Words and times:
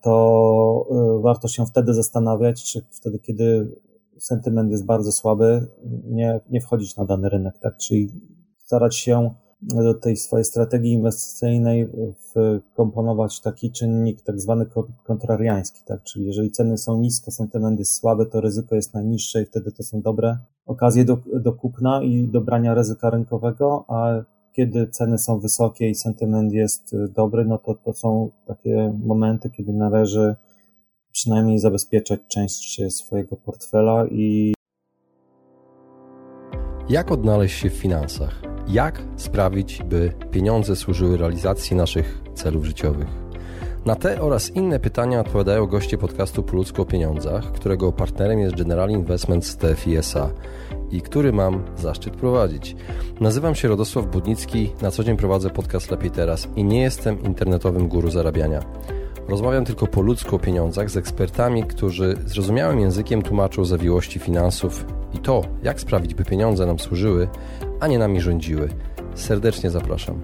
to 0.00 0.86
warto 1.22 1.48
się 1.48 1.66
wtedy 1.66 1.94
zastanawiać, 1.94 2.64
czy 2.64 2.82
wtedy, 2.90 3.18
kiedy 3.18 3.76
sentyment 4.18 4.70
jest 4.70 4.86
bardzo 4.86 5.12
słaby, 5.12 5.66
nie, 6.04 6.40
nie 6.50 6.60
wchodzić 6.60 6.96
na 6.96 7.04
dany 7.04 7.28
rynek, 7.28 7.58
tak? 7.58 7.76
Czyli 7.76 8.08
starać 8.58 8.96
się 8.96 9.30
do 9.62 9.94
tej 9.94 10.16
swojej 10.16 10.44
strategii 10.44 10.92
inwestycyjnej 10.92 11.88
wkomponować 12.72 13.40
taki 13.40 13.72
czynnik 13.72 14.22
tak 14.22 14.40
zwany 14.40 14.66
kontrariański, 15.04 15.80
tak? 15.86 16.02
Czyli 16.02 16.26
jeżeli 16.26 16.50
ceny 16.50 16.78
są 16.78 16.98
nisko, 16.98 17.30
sentyment 17.30 17.78
jest 17.78 17.94
słaby, 17.94 18.26
to 18.26 18.40
ryzyko 18.40 18.74
jest 18.74 18.94
najniższe 18.94 19.42
i 19.42 19.46
wtedy 19.46 19.72
to 19.72 19.82
są 19.82 20.00
dobre 20.00 20.38
okazje 20.66 21.04
do, 21.04 21.18
do 21.34 21.52
kupna 21.52 22.02
i 22.02 22.28
do 22.28 22.40
brania 22.40 22.74
ryzyka 22.74 23.10
rynkowego, 23.10 23.84
a 23.88 24.24
kiedy 24.52 24.86
ceny 24.86 25.18
są 25.18 25.40
wysokie 25.40 25.88
i 25.88 25.94
sentyment 25.94 26.52
jest 26.52 26.96
dobry, 27.14 27.44
no 27.44 27.58
to 27.58 27.74
to 27.74 27.92
są 27.92 28.30
takie 28.46 28.98
momenty, 29.04 29.50
kiedy 29.50 29.72
należy 29.72 30.36
przynajmniej 31.12 31.58
zabezpieczać 31.58 32.20
część 32.28 32.94
swojego 32.94 33.36
portfela 33.36 34.06
i 34.06 34.54
jak 36.88 37.12
odnaleźć 37.12 37.58
się 37.58 37.70
w 37.70 37.74
finansach? 37.74 38.42
Jak 38.68 39.02
sprawić, 39.16 39.82
by 39.82 40.12
pieniądze 40.30 40.76
służyły 40.76 41.16
realizacji 41.16 41.76
naszych 41.76 42.22
celów 42.34 42.64
życiowych? 42.64 43.08
Na 43.86 43.96
te 43.96 44.20
oraz 44.20 44.50
inne 44.50 44.80
pytania 44.80 45.20
odpowiadają 45.20 45.66
goście 45.66 45.98
podcastu 45.98 46.42
Po 46.42 46.82
o 46.82 46.84
pieniądzach, 46.84 47.52
którego 47.52 47.92
partnerem 47.92 48.38
jest 48.38 48.56
General 48.56 48.90
Investments 48.90 49.56
TFISA 49.56 50.30
i 50.90 51.02
który 51.02 51.32
mam 51.32 51.64
zaszczyt 51.76 52.16
prowadzić. 52.16 52.76
Nazywam 53.20 53.54
się 53.54 53.68
Radosław 53.68 54.06
Budnicki, 54.06 54.72
na 54.82 54.90
co 54.90 55.04
dzień 55.04 55.16
prowadzę 55.16 55.50
podcast 55.50 55.90
Lepiej 55.90 56.10
Teraz 56.10 56.48
i 56.56 56.64
nie 56.64 56.82
jestem 56.82 57.22
internetowym 57.22 57.88
guru 57.88 58.10
zarabiania. 58.10 58.60
Rozmawiam 59.28 59.64
tylko 59.64 59.86
po 59.86 60.00
ludzku 60.02 60.36
o 60.36 60.38
pieniądzach 60.38 60.90
z 60.90 60.96
ekspertami, 60.96 61.64
którzy 61.64 62.16
zrozumiałym 62.26 62.80
językiem 62.80 63.22
tłumaczą 63.22 63.64
zawiłości 63.64 64.18
finansów 64.18 64.84
i 65.14 65.18
to, 65.18 65.42
jak 65.62 65.80
sprawić, 65.80 66.14
by 66.14 66.24
pieniądze 66.24 66.66
nam 66.66 66.78
służyły, 66.78 67.28
a 67.80 67.86
nie 67.86 67.98
nami 67.98 68.20
rządziły. 68.20 68.68
Serdecznie 69.14 69.70
zapraszam. 69.70 70.20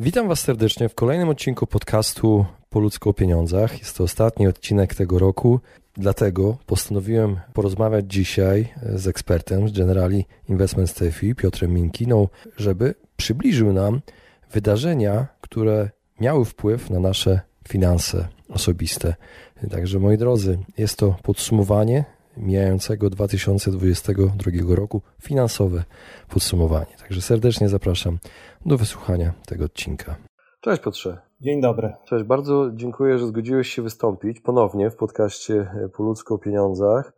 Witam 0.00 0.28
Was 0.28 0.40
serdecznie 0.40 0.88
w 0.88 0.94
kolejnym 0.94 1.28
odcinku 1.28 1.66
podcastu 1.66 2.44
Po 2.70 2.80
ludzku 2.80 3.10
o 3.10 3.14
pieniądzach. 3.14 3.78
Jest 3.78 3.96
to 3.96 4.04
ostatni 4.04 4.46
odcinek 4.46 4.94
tego 4.94 5.18
roku, 5.18 5.60
dlatego 5.98 6.58
postanowiłem 6.66 7.40
porozmawiać 7.52 8.04
dzisiaj 8.08 8.68
z 8.94 9.06
ekspertem 9.06 9.68
z 9.68 9.72
Generali 9.72 10.26
Investment 10.48 10.94
TFI, 10.94 11.34
Piotrem 11.34 11.74
Minkiną, 11.74 12.28
żeby 12.56 12.94
przybliżył 13.16 13.72
nam 13.72 14.00
wydarzenia, 14.52 15.26
które 15.40 15.90
miały 16.20 16.44
wpływ 16.44 16.90
na 16.90 17.00
nasze 17.00 17.40
finanse 17.68 18.28
osobiste. 18.48 19.14
Także 19.70 19.98
moi 19.98 20.18
drodzy, 20.18 20.58
jest 20.78 20.96
to 20.96 21.16
podsumowanie 21.22 22.04
mijającego 22.36 23.10
2022 23.10 24.50
roku, 24.68 25.02
finansowe 25.22 25.84
podsumowanie. 26.28 26.96
Także 26.98 27.20
serdecznie 27.22 27.68
zapraszam 27.68 28.18
do 28.66 28.78
wysłuchania 28.78 29.32
tego 29.46 29.64
odcinka. 29.64 30.27
Cześć 30.60 30.82
Piotrze. 30.82 31.18
Dzień 31.40 31.60
dobry. 31.60 31.92
Cześć, 32.04 32.24
bardzo 32.24 32.70
dziękuję, 32.74 33.18
że 33.18 33.26
zgodziłeś 33.26 33.68
się 33.68 33.82
wystąpić 33.82 34.40
ponownie 34.40 34.90
w 34.90 34.96
podcaście 34.96 35.70
Po 35.96 36.02
ludzku 36.02 36.34
o 36.34 36.38
pieniądzach. 36.38 37.12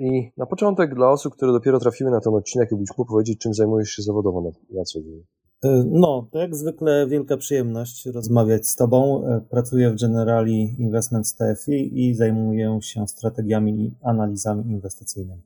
I 0.00 0.30
na 0.36 0.46
początek 0.46 0.94
dla 0.94 1.10
osób, 1.10 1.34
które 1.34 1.52
dopiero 1.52 1.80
trafiły 1.80 2.10
na 2.10 2.20
ten 2.20 2.34
odcinek, 2.34 2.70
jakbyś 2.70 2.88
mógł 2.98 3.10
powiedzieć, 3.10 3.38
czym 3.38 3.54
zajmujesz 3.54 3.88
się 3.88 4.02
zawodowo 4.02 4.40
na, 4.40 4.78
na 4.78 4.84
co 4.84 5.00
dzień. 5.00 5.24
E, 5.64 5.84
no, 5.90 6.28
to 6.32 6.38
jak 6.38 6.54
zwykle 6.54 7.06
wielka 7.06 7.36
przyjemność 7.36 8.06
rozmawiać 8.06 8.66
z 8.66 8.76
Tobą. 8.76 9.26
E, 9.26 9.40
pracuję 9.50 9.90
w 9.90 10.00
Generali 10.00 10.76
Investments 10.78 11.36
TFI 11.36 12.08
i 12.08 12.14
zajmuję 12.14 12.78
się 12.82 13.06
strategiami 13.06 13.84
i 13.84 13.94
analizami 14.02 14.70
inwestycyjnymi. 14.70 15.42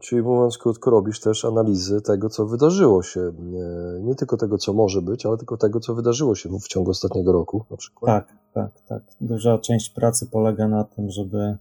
Czyli 0.00 0.22
mówiąc 0.22 0.58
krótko, 0.58 0.90
robisz 0.90 1.20
też 1.20 1.44
analizy 1.44 2.00
tego, 2.00 2.28
co 2.28 2.46
wydarzyło 2.46 3.02
się. 3.02 3.20
E, 3.20 4.00
nie 4.00 4.14
tylko 4.14 4.36
tego, 4.36 4.58
co 4.58 4.72
może 4.72 5.02
być, 5.02 5.26
ale 5.26 5.36
tylko 5.36 5.56
tego, 5.56 5.80
co 5.80 5.94
wydarzyło 5.94 6.34
się 6.34 6.48
w 6.60 6.68
ciągu 6.68 6.90
ostatniego 6.90 7.32
roku 7.32 7.64
na 7.70 7.76
przykład. 7.76 8.26
Tak, 8.26 8.36
tak, 8.54 8.80
tak. 8.86 9.02
Duża 9.20 9.58
część 9.58 9.90
pracy 9.90 10.26
polega 10.26 10.68
na 10.68 10.84
tym, 10.84 11.10
żeby 11.10 11.56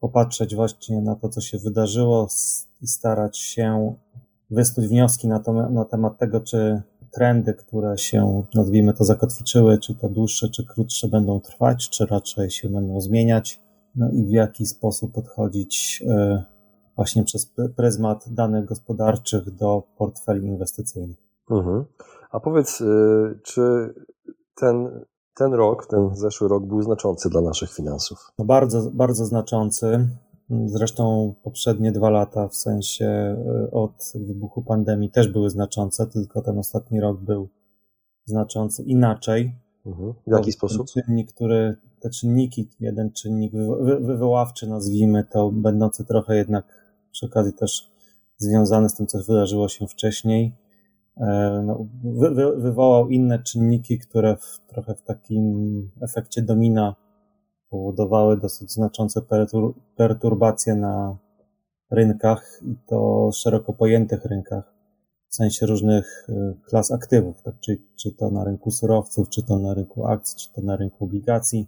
popatrzeć 0.00 0.54
właśnie 0.54 1.00
na 1.00 1.16
to, 1.16 1.28
co 1.28 1.40
się 1.40 1.58
wydarzyło 1.58 2.28
i 2.82 2.86
starać 2.86 3.38
się 3.38 3.94
wysnuć 4.50 4.88
wnioski 4.88 5.28
na, 5.28 5.40
to, 5.40 5.52
na 5.52 5.84
temat 5.84 6.18
tego, 6.18 6.40
czy 6.40 6.82
trendy, 7.10 7.54
które 7.54 7.98
się, 7.98 8.42
nazwijmy 8.54 8.94
to, 8.94 9.04
zakotwiczyły, 9.04 9.78
czy 9.78 9.94
to 9.94 10.08
dłuższe, 10.08 10.48
czy 10.48 10.64
krótsze 10.66 11.08
będą 11.08 11.40
trwać, 11.40 11.90
czy 11.90 12.06
raczej 12.06 12.50
się 12.50 12.68
będą 12.68 13.00
zmieniać, 13.00 13.60
no 13.96 14.10
i 14.10 14.24
w 14.24 14.30
jaki 14.30 14.66
sposób 14.66 15.12
podchodzić 15.12 16.04
e, 16.08 16.44
właśnie 16.98 17.24
przez 17.24 17.52
pryzmat 17.76 18.24
danych 18.28 18.64
gospodarczych 18.64 19.50
do 19.50 19.82
portfeli 19.98 20.46
inwestycyjnych. 20.46 21.16
Mhm. 21.50 21.84
A 22.30 22.40
powiedz, 22.40 22.80
e, 22.80 22.84
czy 23.42 23.94
ten, 24.54 25.04
ten 25.34 25.54
rok, 25.54 25.86
ten 25.86 26.16
zeszły 26.16 26.48
rok 26.48 26.66
był 26.66 26.82
znaczący 26.82 27.30
dla 27.30 27.40
naszych 27.40 27.72
finansów? 27.72 28.18
No 28.38 28.44
bardzo, 28.44 28.90
bardzo 28.90 29.24
znaczący. 29.24 30.08
Zresztą 30.66 31.34
poprzednie 31.42 31.92
dwa 31.92 32.10
lata, 32.10 32.48
w 32.48 32.56
sensie 32.56 33.06
e, 33.06 33.70
od 33.70 34.12
wybuchu 34.14 34.62
pandemii, 34.62 35.10
też 35.10 35.28
były 35.28 35.50
znaczące, 35.50 36.06
tylko 36.06 36.42
ten 36.42 36.58
ostatni 36.58 37.00
rok 37.00 37.20
był 37.20 37.48
znaczący 38.24 38.82
inaczej. 38.82 39.54
Mhm. 39.86 40.14
W 40.26 40.30
jaki 40.32 40.52
sposób? 40.52 40.86
Czynnik, 40.86 41.32
który, 41.32 41.76
te 42.00 42.10
czynniki, 42.10 42.68
jeden 42.80 43.12
czynnik 43.12 43.52
wywoławczy, 44.00 44.66
nazwijmy 44.66 45.24
to, 45.24 45.50
będący 45.52 46.04
trochę 46.04 46.36
jednak 46.36 46.77
przy 47.12 47.26
okazji 47.26 47.52
też 47.52 47.90
związany 48.36 48.88
z 48.88 48.94
tym, 48.94 49.06
co 49.06 49.18
wydarzyło 49.18 49.68
się 49.68 49.86
wcześniej, 49.86 50.56
e, 51.16 51.62
no, 51.66 51.86
wy, 52.04 52.30
wy, 52.30 52.56
wywołał 52.56 53.08
inne 53.08 53.42
czynniki, 53.42 53.98
które 53.98 54.36
w, 54.36 54.60
trochę 54.66 54.94
w 54.94 55.02
takim 55.02 55.90
efekcie 56.02 56.42
domina 56.42 56.94
powodowały 57.70 58.40
dosyć 58.40 58.72
znaczące 58.72 59.20
perturbacje 59.96 60.74
na 60.74 61.16
rynkach 61.90 62.60
i 62.62 62.76
to 62.86 63.30
szeroko 63.32 63.72
pojętych 63.72 64.24
rynkach, 64.24 64.74
w 65.28 65.34
sensie 65.34 65.66
różnych 65.66 66.28
y, 66.28 66.54
klas 66.64 66.92
aktywów, 66.92 67.42
tak? 67.42 67.54
czy, 67.60 67.78
czy 67.96 68.12
to 68.12 68.30
na 68.30 68.44
rynku 68.44 68.70
surowców, 68.70 69.28
czy 69.28 69.42
to 69.42 69.58
na 69.58 69.74
rynku 69.74 70.06
akcji, 70.06 70.36
czy 70.38 70.52
to 70.52 70.62
na 70.62 70.76
rynku 70.76 71.04
obligacji, 71.04 71.66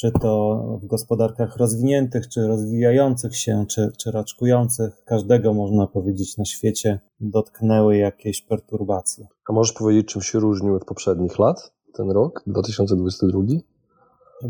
czy 0.00 0.12
to 0.20 0.62
w 0.82 0.86
gospodarkach 0.86 1.56
rozwiniętych, 1.56 2.28
czy 2.28 2.46
rozwijających 2.46 3.36
się, 3.36 3.64
czy, 3.68 3.92
czy 3.98 4.10
raczkujących, 4.10 5.04
każdego 5.04 5.54
można 5.54 5.86
powiedzieć 5.86 6.36
na 6.36 6.44
świecie 6.44 7.00
dotknęły 7.20 7.96
jakieś 7.96 8.42
perturbacje. 8.42 9.26
A 9.48 9.52
możesz 9.52 9.72
powiedzieć, 9.72 10.06
czym 10.06 10.22
się 10.22 10.38
różnił 10.38 10.74
od 10.74 10.84
poprzednich 10.84 11.38
lat 11.38 11.72
ten 11.94 12.10
rok, 12.10 12.42
2022? 12.46 13.42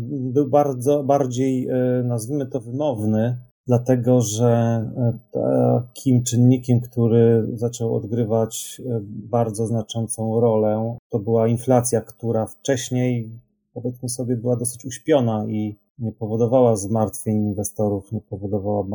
był 0.09 0.49
bardzo, 0.49 1.03
bardziej, 1.03 1.67
e, 1.67 2.03
nazwijmy 2.03 2.45
to, 2.45 2.59
wymowny, 2.59 3.37
dlatego 3.67 4.21
że 4.21 4.47
e, 4.47 5.19
takim 5.31 6.23
czynnikiem, 6.23 6.81
który 6.81 7.47
zaczął 7.53 7.95
odgrywać 7.95 8.81
e, 8.85 8.99
bardzo 9.03 9.67
znaczącą 9.67 10.39
rolę, 10.39 10.97
to 11.09 11.19
była 11.19 11.47
inflacja, 11.47 12.01
która 12.01 12.45
wcześniej, 12.45 13.29
powiedzmy 13.73 14.09
sobie, 14.09 14.35
była 14.35 14.55
dosyć 14.55 14.85
uśpiona 14.85 15.45
i 15.47 15.79
nie 15.99 16.11
powodowała 16.11 16.75
zmartwień 16.75 17.37
inwestorów, 17.37 18.11
nie 18.11 18.21
powodowała 18.21 18.85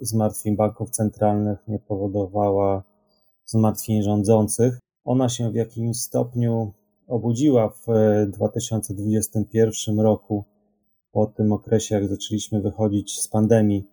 zmartwień 0.00 0.56
banków 0.56 0.90
centralnych, 0.90 1.58
nie 1.68 1.78
powodowała 1.78 2.82
zmartwień 3.44 4.02
rządzących. 4.02 4.78
Ona 5.04 5.28
się 5.28 5.50
w 5.50 5.54
jakimś 5.54 6.00
stopniu 6.00 6.72
obudziła 7.06 7.68
w 7.68 7.86
2021 8.30 10.00
e, 10.00 10.02
roku, 10.02 10.44
po 11.12 11.26
tym 11.26 11.52
okresie, 11.52 11.94
jak 11.94 12.08
zaczęliśmy 12.08 12.60
wychodzić 12.60 13.20
z 13.20 13.28
pandemii, 13.28 13.84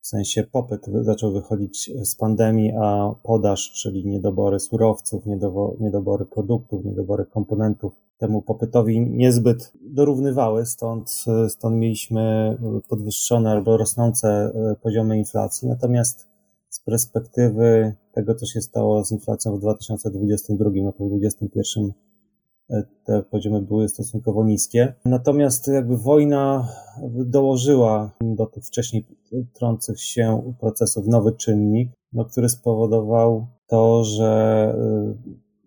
w 0.00 0.06
sensie 0.06 0.44
popyt 0.44 0.86
zaczął 1.02 1.32
wychodzić 1.32 1.90
z 2.02 2.16
pandemii, 2.16 2.72
a 2.82 3.14
podaż, 3.22 3.72
czyli 3.72 4.06
niedobory 4.06 4.60
surowców, 4.60 5.24
niedobory 5.80 6.26
produktów, 6.26 6.84
niedobory 6.84 7.26
komponentów 7.26 8.03
temu 8.18 8.42
popytowi 8.42 9.00
niezbyt 9.00 9.72
dorównywały, 9.80 10.66
stąd, 10.66 11.24
stąd 11.48 11.76
mieliśmy 11.76 12.56
podwyższone 12.88 13.50
albo 13.50 13.76
rosnące 13.76 14.28
e, 14.28 14.76
poziomy 14.82 15.18
inflacji. 15.18 15.68
Natomiast 15.68 16.28
z 16.68 16.80
perspektywy 16.80 17.94
tego, 18.12 18.34
co 18.34 18.46
się 18.46 18.60
stało 18.60 19.04
z 19.04 19.12
inflacją 19.12 19.56
w 19.56 19.60
2022, 19.60 20.70
a 20.88 20.92
po 20.92 21.04
2021 21.04 21.92
te 23.04 23.22
poziomy 23.22 23.62
były 23.62 23.88
stosunkowo 23.88 24.44
niskie. 24.44 24.94
Natomiast 25.04 25.68
jakby 25.68 25.96
wojna 25.96 26.68
dołożyła 27.12 28.10
do 28.20 28.46
tych 28.46 28.64
wcześniej 28.66 29.06
trących 29.52 30.00
się 30.00 30.54
procesów 30.60 31.06
nowy 31.06 31.32
czynnik, 31.32 31.90
no, 32.12 32.24
który 32.24 32.48
spowodował 32.48 33.46
to, 33.66 34.04
że 34.04 34.74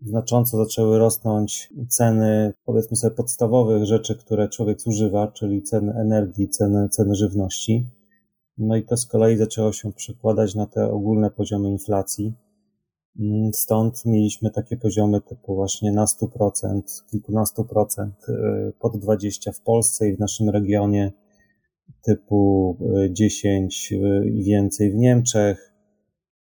znacząco 0.05 0.57
zaczęły 0.57 0.97
rosnąć 0.97 1.73
ceny, 1.89 2.53
powiedzmy 2.65 2.97
sobie, 2.97 3.15
podstawowych 3.15 3.85
rzeczy, 3.85 4.15
które 4.15 4.49
człowiek 4.49 4.81
zużywa, 4.81 5.27
czyli 5.27 5.61
ceny 5.61 5.94
energii, 5.94 6.49
ceny, 6.49 6.89
ceny 6.89 7.15
żywności. 7.15 7.85
No 8.57 8.75
i 8.75 8.83
to 8.83 8.97
z 8.97 9.05
kolei 9.05 9.38
zaczęło 9.38 9.73
się 9.73 9.94
przekładać 9.94 10.55
na 10.55 10.65
te 10.65 10.91
ogólne 10.91 11.31
poziomy 11.31 11.69
inflacji. 11.69 12.33
Mm, 13.19 13.53
stąd 13.53 14.05
mieliśmy 14.05 14.51
takie 14.51 14.77
poziomy 14.77 15.21
typu 15.21 15.55
właśnie 15.55 15.91
na 15.91 16.05
100%, 16.05 16.81
kilkunastu 17.11 17.65
procent, 17.65 18.15
y, 18.29 18.73
pod 18.79 18.97
20% 18.97 19.53
w 19.53 19.61
Polsce 19.61 20.09
i 20.09 20.15
w 20.15 20.19
naszym 20.19 20.49
regionie, 20.49 21.11
typu 22.05 22.77
10 23.09 23.91
y, 23.91 23.95
y, 23.95 24.29
i 24.29 24.44
więcej 24.44 24.91
w 24.91 24.95
Niemczech. 24.95 25.73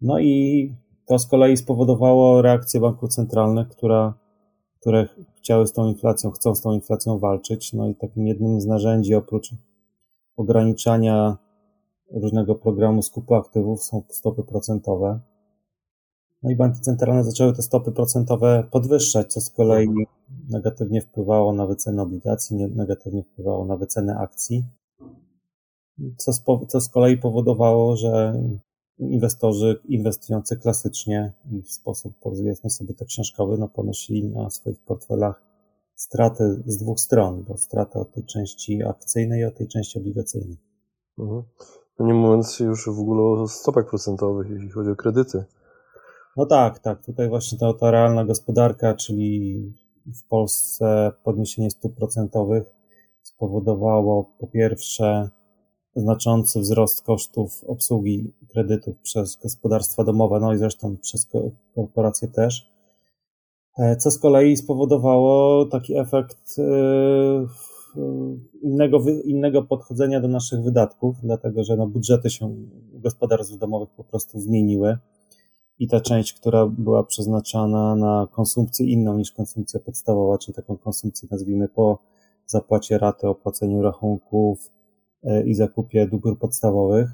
No 0.00 0.18
i 0.18 0.74
to 1.12 1.18
z 1.18 1.26
kolei 1.26 1.56
spowodowało 1.56 2.42
reakcję 2.42 2.80
banków 2.80 3.08
centralnych, 3.08 3.68
która, 3.68 4.14
które 4.80 5.08
chciały 5.36 5.66
z 5.66 5.72
tą 5.72 5.88
inflacją, 5.88 6.30
chcą 6.30 6.54
z 6.54 6.60
tą 6.60 6.72
inflacją 6.72 7.18
walczyć. 7.18 7.72
No 7.72 7.88
i 7.88 7.94
takim 7.94 8.26
jednym 8.26 8.60
z 8.60 8.66
narzędzi 8.66 9.14
oprócz 9.14 9.50
ograniczania 10.36 11.36
różnego 12.10 12.54
programu 12.54 13.02
skupu 13.02 13.34
aktywów 13.34 13.84
są 13.84 14.02
stopy 14.08 14.42
procentowe. 14.42 15.20
No 16.42 16.50
i 16.50 16.56
banki 16.56 16.80
centralne 16.80 17.24
zaczęły 17.24 17.52
te 17.52 17.62
stopy 17.62 17.92
procentowe 17.92 18.64
podwyższać, 18.70 19.32
co 19.32 19.40
z 19.40 19.50
kolei 19.50 19.88
negatywnie 20.50 21.00
wpływało 21.00 21.52
na 21.52 21.66
wycenę 21.66 22.02
obligacji, 22.02 22.56
negatywnie 22.56 23.22
wpływało 23.22 23.64
na 23.64 23.76
wycenę 23.76 24.16
akcji, 24.18 24.64
co 26.16 26.32
z, 26.32 26.42
co 26.68 26.80
z 26.80 26.88
kolei 26.88 27.18
powodowało, 27.18 27.96
że 27.96 28.34
inwestorzy 29.10 29.80
inwestujący 29.88 30.56
klasycznie 30.56 31.32
i 31.50 31.62
w 31.62 31.70
sposób, 31.70 32.14
powiedzmy 32.20 32.70
sobie 32.70 32.94
to 32.94 33.04
książkowy, 33.04 33.58
no 33.58 33.68
ponosili 33.68 34.28
na 34.28 34.50
swoich 34.50 34.80
portfelach 34.80 35.42
straty 35.94 36.62
z 36.66 36.76
dwóch 36.76 37.00
stron, 37.00 37.44
bo 37.44 37.56
straty 37.56 37.98
od 37.98 38.12
tej 38.12 38.24
części 38.24 38.82
akcyjnej 38.82 39.40
i 39.40 39.44
od 39.44 39.56
tej 39.56 39.68
części 39.68 39.98
obligacyjnej. 39.98 40.56
Mhm. 41.18 41.42
No 41.98 42.06
nie 42.06 42.14
mówiąc 42.14 42.60
już 42.60 42.86
w 42.86 43.00
ogóle 43.00 43.22
o 43.22 43.48
stopach 43.48 43.88
procentowych, 43.90 44.50
jeśli 44.50 44.70
chodzi 44.70 44.90
o 44.90 44.96
kredyty. 44.96 45.44
No 46.36 46.46
tak, 46.46 46.78
tak. 46.78 47.04
Tutaj 47.04 47.28
właśnie 47.28 47.58
ta, 47.58 47.74
ta 47.74 47.90
realna 47.90 48.24
gospodarka, 48.24 48.94
czyli 48.94 49.62
w 50.06 50.28
Polsce 50.28 51.12
podniesienie 51.24 51.70
stóp 51.70 51.96
procentowych 51.96 52.64
spowodowało 53.22 54.24
po 54.38 54.46
pierwsze 54.46 55.30
znaczący 55.96 56.60
wzrost 56.60 57.02
kosztów 57.02 57.64
obsługi 57.66 58.34
kredytów 58.52 58.98
przez 58.98 59.36
gospodarstwa 59.36 60.04
domowe, 60.04 60.40
no 60.40 60.54
i 60.54 60.58
zresztą 60.58 60.96
przez 60.96 61.28
korporacje 61.74 62.28
też, 62.28 62.72
e, 63.78 63.96
co 63.96 64.10
z 64.10 64.18
kolei 64.18 64.56
spowodowało 64.56 65.66
taki 65.66 65.96
efekt 65.96 66.56
e, 66.58 66.62
innego, 68.62 69.04
innego 69.24 69.62
podchodzenia 69.62 70.20
do 70.20 70.28
naszych 70.28 70.62
wydatków, 70.62 71.16
dlatego 71.22 71.64
że 71.64 71.76
no, 71.76 71.86
budżety 71.86 72.30
się 72.30 72.54
gospodarstw 72.92 73.58
domowych 73.58 73.90
po 73.90 74.04
prostu 74.04 74.40
zmieniły 74.40 74.98
i 75.78 75.88
ta 75.88 76.00
część, 76.00 76.32
która 76.32 76.66
była 76.66 77.04
przeznaczana 77.04 77.96
na 77.96 78.28
konsumpcję 78.32 78.86
inną 78.86 79.18
niż 79.18 79.32
konsumpcja 79.32 79.80
podstawowa, 79.80 80.38
czyli 80.38 80.54
taką 80.54 80.76
konsumpcję 80.76 81.28
nazwijmy 81.30 81.68
po 81.68 81.98
zapłacie 82.46 82.98
raty, 82.98 83.28
opłaceniu 83.28 83.82
rachunków 83.82 84.70
e, 85.24 85.42
i 85.42 85.54
zakupie 85.54 86.06
dóbr 86.06 86.38
podstawowych, 86.38 87.10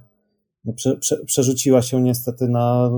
prze, 0.77 0.97
prze, 0.97 1.25
przerzuciła 1.25 1.83
się 1.83 2.03
niestety 2.03 2.49
na 2.49 2.91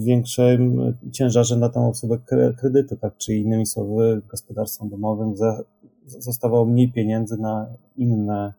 większym 0.00 0.94
ciężarze 1.12 1.56
na 1.56 1.68
tą 1.68 1.88
obsługę 1.88 2.18
kredytu, 2.58 2.96
tak, 2.96 3.16
czy 3.16 3.34
innymi 3.34 3.66
słowy 3.66 4.22
gospodarstwom 4.28 4.88
domowym 4.88 5.36
za, 5.36 5.62
zostawało 6.06 6.64
mniej 6.64 6.92
pieniędzy 6.92 7.36
na 7.36 7.66
inne 7.96 8.54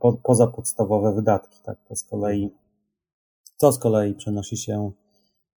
po, 0.00 0.12
pozapodstawowe 0.12 1.14
wydatki, 1.14 1.58
tak, 1.64 1.78
to 1.88 1.96
z 1.96 2.04
kolei 2.04 2.50
to 3.62 3.72
z 3.72 3.78
kolei 3.78 4.14
przenosi 4.14 4.56
się 4.56 4.92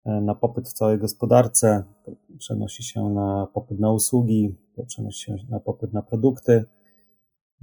e, 0.06 0.22
na 0.22 0.36
popyt 0.36 0.70
w 0.70 0.74
całej 0.74 1.00
gospodarce, 1.00 1.84
przenosi 2.38 2.84
się 2.84 3.10
na 3.10 3.48
popyt 3.54 3.80
na 3.80 3.92
usługi, 3.92 4.56
przenosi 4.88 5.26
się 5.26 5.36
na 5.50 5.60
popyt 5.60 5.94
na 5.94 6.02
produkty 6.02 6.66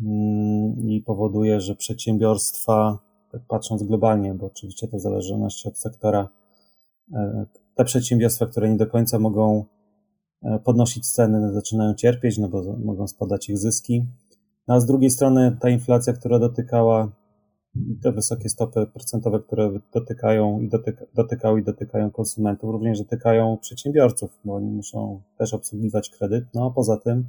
mm, 0.02 0.78
i 0.78 1.02
powoduje, 1.06 1.60
że 1.60 1.76
przedsiębiorstwa 1.76 2.98
patrząc 3.48 3.82
globalnie, 3.82 4.34
bo 4.34 4.46
oczywiście 4.46 4.88
to 4.88 4.98
zależności 4.98 5.68
od 5.68 5.78
sektora, 5.78 6.28
e, 7.12 7.46
te 7.74 7.84
przedsiębiorstwa, 7.84 8.46
które 8.46 8.70
nie 8.70 8.76
do 8.76 8.86
końca 8.86 9.18
mogą 9.18 9.64
e, 10.42 10.58
podnosić 10.58 11.08
ceny, 11.08 11.52
zaczynają 11.52 11.94
cierpieć, 11.94 12.38
no 12.38 12.48
bo 12.48 12.76
mogą 12.84 13.08
spadać 13.08 13.48
ich 13.48 13.58
zyski. 13.58 14.06
No 14.68 14.74
a 14.74 14.80
z 14.80 14.86
drugiej 14.86 15.10
strony 15.10 15.56
ta 15.60 15.68
inflacja, 15.68 16.12
która 16.12 16.38
dotykała 16.38 17.12
te 18.02 18.12
wysokie 18.12 18.48
stopy 18.48 18.86
procentowe, 18.86 19.40
które 19.40 19.70
dotykają 19.94 20.60
i 20.60 20.68
dotyka, 20.68 21.04
dotykały 21.14 21.60
i 21.60 21.64
dotykają 21.64 22.10
konsumentów, 22.10 22.70
również 22.70 22.98
dotykają 22.98 23.58
przedsiębiorców, 23.58 24.38
bo 24.44 24.54
oni 24.54 24.70
muszą 24.70 25.22
też 25.38 25.54
obsługiwać 25.54 26.10
kredyt, 26.10 26.44
no 26.54 26.66
a 26.66 26.74
poza 26.74 26.96
tym 26.96 27.24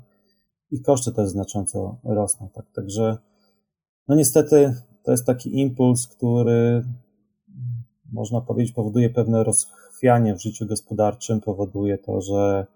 ich 0.72 0.82
koszty 0.82 1.12
też 1.12 1.30
znacząco 1.30 1.98
rosną. 2.04 2.50
Tak? 2.50 2.66
Także 2.76 3.18
no 4.08 4.16
niestety 4.16 4.74
to 5.04 5.12
jest 5.12 5.26
taki 5.26 5.60
impuls, 5.60 6.08
który 6.08 6.86
można 8.12 8.42
powiedzieć 8.42 8.76
powoduje 8.76 9.10
pewne 9.10 9.44
rozchwianie 9.44 10.36
w 10.36 10.42
życiu 10.42 10.66
gospodarczym, 10.66 11.42
powoduje 11.42 11.98
to, 11.98 12.22
że 12.22 12.68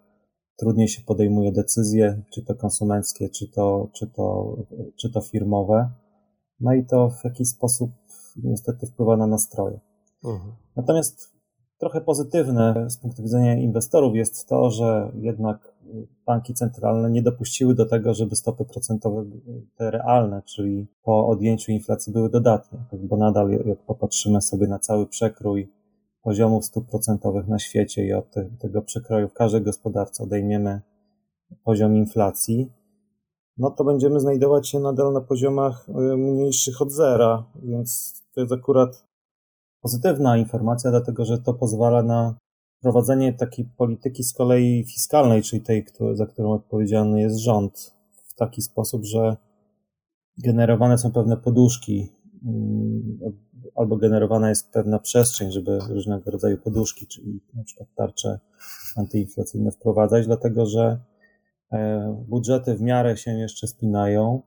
trudniej 0.58 0.88
się 0.88 1.02
podejmuje 1.02 1.52
decyzje, 1.52 2.22
czy 2.34 2.46
to 2.46 2.56
konsumenckie, 2.56 3.30
czy 3.30 3.48
to, 3.48 3.90
czy 3.94 4.08
to, 4.08 4.58
czy 4.96 5.12
to 5.12 5.22
firmowe. 5.22 5.90
No 6.60 6.74
i 6.74 6.86
to 6.86 7.10
w 7.10 7.24
jakiś 7.24 7.50
sposób 7.50 7.92
niestety 8.44 8.88
wpływa 8.88 9.18
na 9.18 9.28
nastroje. 9.28 9.80
Mhm. 10.24 10.52
Natomiast 10.76 11.35
trochę 11.78 12.02
pozytywne 12.02 12.90
z 12.90 12.98
punktu 12.98 13.24
widzenia 13.24 13.56
inwestorów 13.56 14.16
jest 14.16 14.48
to, 14.48 14.70
że 14.70 15.12
jednak 15.16 15.76
banki 16.26 16.54
centralne 16.54 17.12
nie 17.12 17.22
dopuściły 17.22 17.76
do 17.76 17.86
tego, 17.86 18.14
żeby 18.14 18.36
stopy 18.36 18.66
procentowe, 18.66 19.26
te 19.78 19.92
realne, 19.92 20.42
czyli 20.46 20.88
po 21.04 21.28
odjęciu 21.28 21.72
inflacji, 21.72 22.14
były 22.14 22.30
dodatnie, 22.30 22.80
bo 22.94 23.18
nadal, 23.18 23.52
jak 23.52 23.80
popatrzymy 23.80 24.42
sobie 24.42 24.68
na 24.68 24.80
cały 24.80 25.08
przekrój 25.08 25.72
poziomów 26.24 26.66
stóp 26.66 26.90
procentowych 26.90 27.48
na 27.48 27.60
świecie 27.60 28.06
i 28.06 28.14
od 28.14 28.32
te, 28.32 28.50
tego 28.60 28.82
przekroju 28.82 29.30
w 29.30 29.34
każdej 29.34 29.62
gospodarce 29.62 30.24
odejmiemy 30.24 30.82
poziom 31.64 31.96
inflacji, 31.96 32.72
no 33.58 33.72
to 33.72 33.84
będziemy 33.84 34.20
znajdować 34.20 34.70
się 34.70 34.80
nadal 34.80 35.14
na 35.14 35.22
poziomach 35.22 35.90
e, 35.90 36.18
mniejszych 36.18 36.82
od 36.82 36.92
zera, 36.92 37.46
więc 37.64 38.22
to 38.34 38.42
jest 38.42 38.54
akurat 38.54 39.06
pozytywna 39.86 40.38
informacja, 40.38 40.92
dlatego 40.92 41.26
że 41.26 41.38
to 41.38 41.54
pozwala 41.54 42.04
na 42.04 42.36
prowadzenie 42.82 43.34
takiej 43.34 43.66
polityki 43.78 44.24
z 44.24 44.34
kolei 44.34 44.84
fiskalnej, 44.84 45.42
czyli 45.42 45.62
tej, 45.62 45.86
za 46.14 46.26
którą 46.26 46.52
odpowiedzialny 46.52 47.22
jest 47.22 47.38
rząd, 47.38 47.96
w 48.28 48.36
taki 48.36 48.62
sposób, 48.62 49.06
że 49.06 49.38
generowane 50.38 50.98
są 50.98 51.12
pewne 51.12 51.38
poduszki, 51.38 52.12
mm, 52.46 53.18
albo 53.76 53.98
generowana 53.98 54.50
jest 54.50 54.72
pewna 54.72 55.00
przestrzeń, 55.00 55.52
żeby 55.52 55.80
różnego 55.90 56.32
rodzaju 56.32 56.58
poduszki, 56.58 57.08
czyli 57.08 57.42
na 57.54 57.64
przykład 57.64 57.90
tarcze 57.96 58.40
antyinflacyjne 58.96 59.72
wprowadzać, 59.72 60.26
dlatego 60.26 60.66
że 60.66 61.00
e, 61.72 62.24
budżety 62.28 62.76
w 62.76 62.82
miarę 62.82 63.18
się 63.18 63.32
jeszcze 63.32 63.68
spinają, 63.68 64.42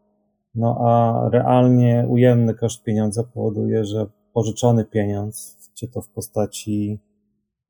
no 0.55 0.79
a 0.81 1.29
realnie 1.33 2.07
ujemny 2.09 2.55
koszt 2.55 2.83
pieniądza 2.83 3.25
powoduje, 3.25 3.85
że 3.85 4.07
pożyczony 4.39 4.85
pieniądz, 4.85 5.57
czy 5.75 5.89
to 5.89 6.01
w 6.01 6.09
postaci 6.09 7.01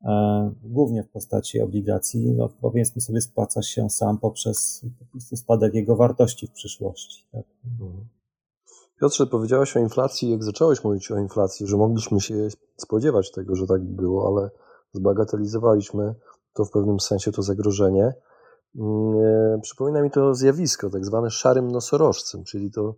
E, 0.04 0.52
głównie 0.62 1.02
w 1.02 1.08
postaci 1.08 1.60
obligacji, 1.60 2.32
no 2.32 2.48
powiedzmy 2.60 3.02
sobie, 3.02 3.20
spłaca 3.20 3.62
się 3.62 3.90
sam 3.90 4.18
poprzez 4.18 4.84
po 5.30 5.36
spadek 5.36 5.74
jego 5.74 5.96
wartości 5.96 6.46
w 6.46 6.52
przyszłości. 6.52 7.26
Tak? 7.32 7.44
Mhm. 7.64 8.08
Piotrze, 9.00 9.26
powiedziałeś 9.26 9.76
o 9.76 9.80
inflacji, 9.80 10.30
jak 10.30 10.44
zacząłeś 10.44 10.84
mówić 10.84 11.10
o 11.10 11.18
inflacji, 11.18 11.66
że 11.66 11.76
mogliśmy 11.76 12.20
się 12.20 12.48
spodziewać 12.76 13.30
tego, 13.30 13.56
że 13.56 13.66
tak 13.66 13.84
było, 13.84 14.26
ale 14.26 14.50
zbagatelizowaliśmy 14.92 16.14
to 16.54 16.64
w 16.64 16.70
pewnym 16.70 17.00
sensie 17.00 17.32
to 17.32 17.42
zagrożenie. 17.42 18.14
Mm, 18.76 19.16
e, 19.24 19.60
przypomina 19.62 20.02
mi 20.02 20.10
to 20.10 20.34
zjawisko, 20.34 20.90
tak 20.90 21.04
zwane 21.04 21.30
szarym 21.30 21.70
nosorożcem, 21.70 22.44
czyli 22.44 22.70
to 22.70 22.94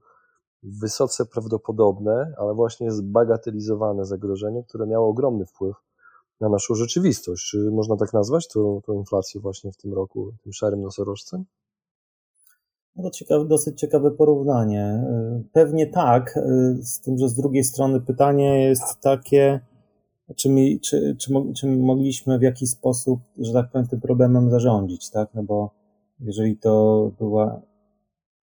wysoce 0.63 1.27
prawdopodobne, 1.27 2.35
ale 2.39 2.55
właśnie 2.55 2.93
zbagatelizowane 2.93 4.05
zagrożenie, 4.05 4.65
które 4.65 4.87
miało 4.87 5.09
ogromny 5.09 5.47
wpływ 5.47 5.77
na 6.41 6.49
naszą 6.49 6.75
rzeczywistość. 6.75 7.51
Czy 7.51 7.71
można 7.71 7.97
tak 7.97 8.13
nazwać 8.13 8.49
tą, 8.49 8.81
tą 8.87 8.95
inflację 8.95 9.41
właśnie 9.41 9.73
w 9.73 9.77
tym 9.77 9.95
roku, 9.95 10.33
tym 10.43 10.53
szarym 10.53 10.81
nosorożcem? 10.81 11.45
No 12.97 13.03
to 13.03 13.11
ciekawe, 13.11 13.45
dosyć 13.45 13.81
ciekawe 13.81 14.11
porównanie. 14.11 15.05
Pewnie 15.53 15.87
tak, 15.87 16.39
z 16.81 17.01
tym, 17.01 17.19
że 17.19 17.29
z 17.29 17.35
drugiej 17.35 17.65
strony 17.65 18.01
pytanie 18.01 18.65
jest 18.65 19.01
takie, 19.01 19.61
czy, 20.37 20.49
mi, 20.49 20.81
czy, 20.81 21.17
czy, 21.21 21.33
czy 21.57 21.67
mogliśmy 21.67 22.39
w 22.39 22.43
jakiś 22.43 22.71
sposób, 22.71 23.21
że 23.39 23.53
tak 23.53 23.71
powiem, 23.71 23.89
tym 23.89 24.01
problemem 24.01 24.51
zarządzić, 24.51 25.11
tak? 25.11 25.35
No 25.35 25.43
bo 25.43 25.71
jeżeli 26.21 26.57
to 26.57 27.11
była 27.19 27.61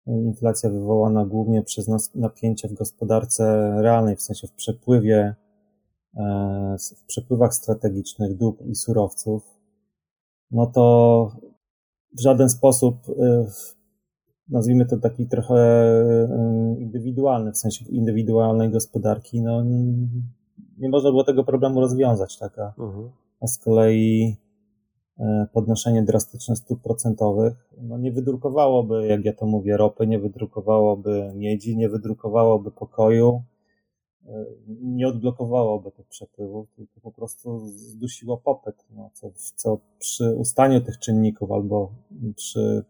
inflacja 0.06 0.70
wywołana 0.70 1.26
głównie 1.26 1.62
przez 1.62 2.14
napięcia 2.14 2.68
w 2.68 2.72
gospodarce 2.72 3.75
realnej, 3.82 4.16
w 4.16 4.22
sensie 4.22 4.46
w 4.46 4.52
przepływie, 4.52 5.34
e, 6.16 6.76
w 6.96 7.06
przepływach 7.06 7.54
strategicznych 7.54 8.36
dóbr 8.36 8.64
i 8.66 8.75
surowców, 8.75 9.42
no 10.50 10.66
to 10.66 11.30
w 12.12 12.20
żaden 12.20 12.48
sposób, 12.48 12.96
e, 13.08 13.46
nazwijmy 14.48 14.86
to 14.86 14.96
taki 14.96 15.26
trochę 15.26 15.54
e, 15.54 16.76
indywidualny, 16.78 17.52
w 17.52 17.58
sensie 17.58 17.84
indywidualnej 17.88 18.70
gospodarki, 18.70 19.42
no 19.42 19.64
nie 20.78 20.88
można 20.88 21.10
było 21.10 21.25
tego 21.25 21.44
problemu 21.44 21.80
rozwiązać, 21.80 22.38
tak? 22.38 22.58
A, 22.58 22.75
mhm. 22.78 23.10
a 23.40 23.46
z 23.46 23.58
kolei 23.58 24.36
podnoszenie 25.52 26.02
drastyczne 26.02 26.56
stóp 26.56 26.82
procentowych. 26.82 27.54
No 27.82 27.99
nie 27.99 28.12
wydrukowałoby, 28.12 29.06
jak 29.06 29.25
ja 29.25 29.32
to 29.32 29.46
mówię, 29.46 29.76
ropy, 29.76 30.06
nie 30.06 30.18
wydrukowałoby 30.18 31.32
miedzi, 31.35 31.76
nie 31.76 31.88
wydrukowałoby 31.88 32.70
pokoju, 32.70 33.42
e, 34.26 34.44
nie 34.82 35.08
odblokowałoby 35.08 35.90
tych 35.90 36.06
przepływów, 36.06 36.68
tylko 36.76 37.00
po 37.00 37.12
prostu 37.12 37.68
zdusiło 37.68 38.37
popyt, 38.37 38.85
no, 38.90 39.11
co, 39.12 39.30
co 39.54 39.78
przy 39.99 40.35
ustaniu 40.35 40.80
tych 40.80 40.99
czynników 40.99 41.50
albo 41.50 41.92
przy, 42.37 42.85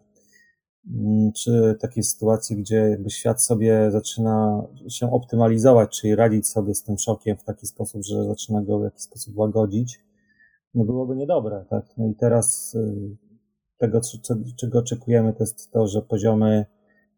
mm, 0.86 1.32
przy 1.32 1.76
takiej 1.80 2.02
sytuacji, 2.02 2.56
gdzie 2.56 2.76
jakby 2.76 3.10
świat 3.10 3.42
sobie 3.42 3.90
zaczyna 3.90 4.62
się 4.88 5.12
optymalizować, 5.12 6.00
czyli 6.00 6.14
radzić 6.14 6.48
sobie 6.48 6.74
z 6.74 6.82
tym 6.82 6.98
szokiem 6.98 7.36
w 7.36 7.44
taki 7.44 7.66
sposób, 7.66 8.04
że 8.04 8.24
zaczyna 8.24 8.62
go 8.62 8.78
w 8.78 8.84
jakiś 8.84 9.02
sposób 9.02 9.36
łagodzić, 9.36 10.06
no 10.76 10.84
byłoby 10.84 11.16
niedobre, 11.16 11.64
tak? 11.70 11.84
No 11.96 12.06
i 12.06 12.14
teraz 12.14 12.74
y, 12.74 13.16
tego, 13.78 14.00
czego 14.56 14.78
oczekujemy, 14.78 15.32
to 15.32 15.42
jest 15.42 15.70
to, 15.70 15.86
że 15.86 16.02
poziomy 16.02 16.66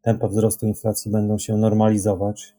tempa 0.03 0.29
wzrostu 0.29 0.67
inflacji 0.67 1.11
będą 1.11 1.39
się 1.39 1.57
normalizować. 1.57 2.59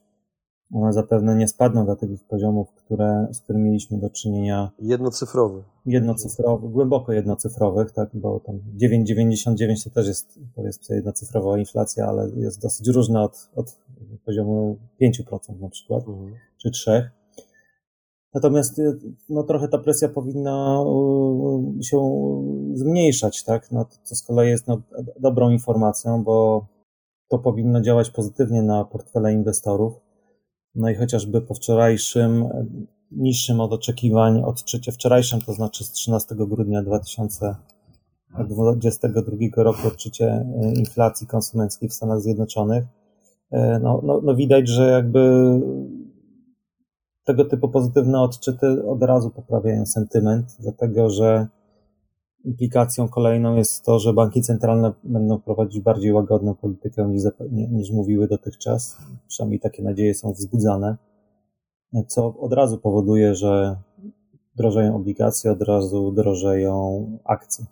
One 0.72 0.92
zapewne 0.92 1.36
nie 1.36 1.48
spadną 1.48 1.86
do 1.86 1.96
tych 1.96 2.24
poziomów, 2.28 2.72
które, 2.72 3.28
z 3.32 3.40
którymi 3.40 3.64
mieliśmy 3.64 3.98
do 3.98 4.10
czynienia. 4.10 4.70
Jednocyfrowy. 4.78 5.62
Jednocyfrowy, 5.86 6.68
głęboko 6.68 7.12
jednocyfrowych, 7.12 7.92
tak, 7.92 8.08
bo 8.14 8.40
tam 8.40 8.60
9,99 8.76 9.84
to 9.84 9.90
też 9.90 10.06
jest, 10.06 10.40
powiedzmy 10.54 10.96
jednocyfrowa 10.96 11.58
inflacja, 11.58 12.06
ale 12.06 12.30
jest 12.36 12.62
dosyć 12.62 12.88
różna 12.88 13.22
od, 13.22 13.50
od 13.54 13.78
poziomu 14.24 14.78
5% 15.02 15.60
na 15.60 15.68
przykład, 15.68 16.08
mhm. 16.08 16.34
czy 16.58 16.70
3%. 16.70 17.19
Natomiast 18.34 18.78
y, 18.78 18.98
no, 19.28 19.42
trochę 19.42 19.68
ta 19.68 19.78
presja 19.78 20.08
powinna 20.08 20.84
y, 21.80 21.82
się 21.82 21.98
zmniejszać, 22.74 23.44
tak? 23.44 23.72
No, 23.72 23.86
to 24.08 24.14
z 24.14 24.22
kolei 24.22 24.48
jest 24.48 24.66
no, 24.66 24.82
dobrą 25.20 25.50
informacją, 25.50 26.24
bo 26.24 26.66
to 27.28 27.38
powinno 27.38 27.80
działać 27.80 28.10
pozytywnie 28.10 28.62
na 28.62 28.84
portfele 28.84 29.32
inwestorów. 29.32 29.92
No 30.74 30.90
i 30.90 30.94
chociażby 30.94 31.40
po 31.40 31.54
wczorajszym 31.54 32.48
niższym 33.10 33.60
od 33.60 33.72
oczekiwań 33.72 34.42
odczycie, 34.42 34.92
wczorajszym 34.92 35.40
to 35.40 35.52
znaczy 35.52 35.84
z 35.84 35.92
13 35.92 36.34
grudnia 36.34 36.82
2022 36.82 39.36
roku 39.56 39.88
odczycie 39.88 40.46
y, 40.64 40.72
inflacji 40.78 41.26
konsumenckiej 41.26 41.88
w 41.88 41.94
Stanach 41.94 42.20
Zjednoczonych, 42.20 42.84
no, 43.82 44.00
no, 44.04 44.20
no 44.24 44.34
widać, 44.34 44.68
że 44.68 44.90
jakby 44.90 45.20
tego 47.30 47.44
typu 47.44 47.68
pozytywne 47.68 48.20
odczyty 48.20 48.86
od 48.86 49.02
razu 49.02 49.30
poprawiają 49.30 49.86
sentyment, 49.86 50.56
dlatego 50.60 51.10
że 51.10 51.46
implikacją 52.44 53.08
kolejną 53.08 53.56
jest 53.56 53.84
to, 53.84 53.98
że 53.98 54.12
banki 54.12 54.42
centralne 54.42 54.92
będą 55.04 55.40
prowadzić 55.40 55.80
bardziej 55.80 56.12
łagodną 56.12 56.54
politykę 56.54 57.08
niż, 57.08 57.22
niż 57.50 57.90
mówiły 57.90 58.28
dotychczas. 58.28 58.98
Przynajmniej 59.28 59.60
takie 59.60 59.82
nadzieje 59.82 60.14
są 60.14 60.32
wzbudzane, 60.32 60.96
co 62.06 62.34
od 62.38 62.52
razu 62.52 62.78
powoduje, 62.78 63.34
że 63.34 63.76
drożeją 64.56 64.96
obligacje, 64.96 65.52
od 65.52 65.62
razu 65.62 66.12
drożeją 66.12 67.06
akcje. 67.24 67.64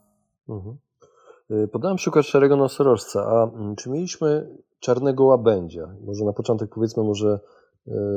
Mhm. 0.48 0.76
Y, 1.50 1.68
podałem 1.68 1.96
przykład 1.96 2.26
szarego 2.26 2.56
nosorożca, 2.56 3.26
a 3.26 3.50
mm, 3.54 3.76
czy 3.76 3.90
mieliśmy 3.90 4.48
czarnego 4.80 5.24
łabędzia? 5.24 5.94
Może 6.04 6.24
na 6.24 6.32
początek 6.32 6.74
powiedzmy 6.74 7.04
może 7.04 7.40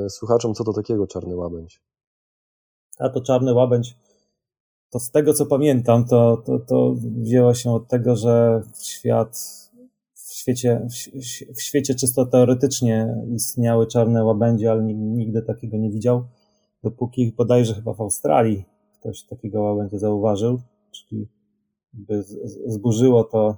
słuchaczom, 0.09 0.53
co 0.53 0.63
to 0.63 0.73
takiego 0.73 1.07
czarny 1.07 1.35
łabędź? 1.35 1.81
A 2.99 3.09
to 3.09 3.21
czarny 3.21 3.53
łabędź, 3.53 3.97
to 4.89 4.99
z 4.99 5.11
tego 5.11 5.33
co 5.33 5.45
pamiętam, 5.45 6.05
to, 6.05 6.37
to, 6.45 6.59
to 6.59 6.95
wzięło 7.21 7.53
się 7.53 7.71
od 7.71 7.87
tego, 7.87 8.15
że 8.15 8.61
świat, 8.81 9.37
w 10.13 10.33
świecie, 10.33 10.87
w, 10.89 11.55
w 11.55 11.61
świecie 11.61 11.95
czysto 11.95 12.25
teoretycznie 12.25 13.15
istniały 13.35 13.87
czarne 13.87 14.23
łabędzie, 14.23 14.71
ale 14.71 14.83
nigdy 14.93 15.41
takiego 15.41 15.77
nie 15.77 15.91
widział, 15.91 16.23
dopóki 16.83 17.33
bodajże 17.37 17.73
chyba 17.73 17.93
w 17.93 18.01
Australii 18.01 18.65
ktoś 18.99 19.23
takiego 19.23 19.61
łabędzia 19.61 19.97
zauważył, 19.97 20.61
czyli 20.91 21.27
by 21.93 22.23
zburzyło 22.67 23.23
to 23.23 23.57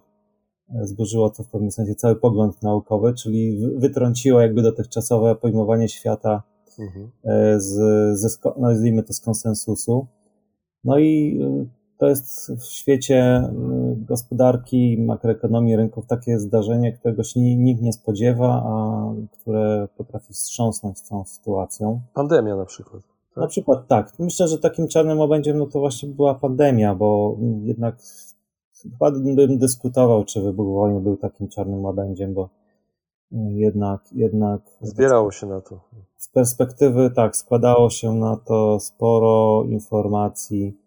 zburzyło 0.82 1.30
to 1.30 1.44
w 1.44 1.48
pewnym 1.48 1.72
sensie 1.72 1.96
cały 1.96 2.16
pogląd 2.16 2.64
naukowy, 2.64 3.14
czyli 3.14 3.68
wytrąciło 3.76 4.42
jakby 4.42 4.62
dotychczasowe 4.62 5.36
pojmowanie 5.36 5.90
świata 5.90 6.44
mhm. 6.80 7.12
E, 7.24 7.60
z, 7.60 7.76
ze, 8.20 8.28
no 8.46 8.54
nazwijmy 8.58 9.04
to 9.04 9.14
z 9.14 9.20
konsensusu. 9.20 10.08
No 10.84 11.00
i 11.00 11.40
e, 11.44 11.66
to 11.98 12.10
jest 12.10 12.52
w 12.52 12.64
świecie 12.64 13.50
gospodarki, 13.98 14.98
makroekonomii 15.00 15.76
rynków 15.76 16.06
takie 16.06 16.40
zdarzenie, 16.40 16.94
którego 16.94 17.24
się 17.24 17.40
nikt 17.40 17.82
nie 17.82 17.94
spodziewa, 17.94 18.64
a 18.66 19.04
które 19.32 19.88
potrafi 19.98 20.34
wstrząsnąć 20.34 21.02
tą 21.10 21.26
sytuacją. 21.26 22.02
Pandemia 22.14 22.56
na 22.56 22.66
przykład. 22.66 23.02
Tak? 23.36 23.42
Na 23.42 23.48
przykład 23.48 23.88
tak. 23.88 24.14
Myślę, 24.20 24.48
że 24.48 24.58
takim 24.58 24.88
czarnym 24.88 25.22
obędziem 25.22 25.58
no 25.58 25.66
to 25.66 25.80
właśnie 25.80 26.10
była 26.10 26.36
pandemia, 26.36 26.96
bo 26.96 27.38
jednak 27.64 27.96
chyba 28.92 29.12
bym 29.12 29.58
dyskutował, 29.58 30.26
czy 30.26 30.42
wybuch 30.42 30.74
wojny 30.74 31.02
był 31.02 31.18
takim 31.18 31.48
czarnym 31.48 31.84
łabędziem, 31.84 32.34
bo 32.34 32.50
jednak, 33.50 34.02
jednak. 34.12 34.62
Zbierało 34.82 35.32
się 35.32 35.48
na 35.48 35.62
to. 35.62 35.80
Z 36.18 36.30
perspektywy, 36.30 37.12
tak, 37.16 37.36
składało 37.36 37.90
się 37.90 38.14
na 38.14 38.38
to 38.38 38.80
sporo 38.80 39.64
informacji. 39.64 40.78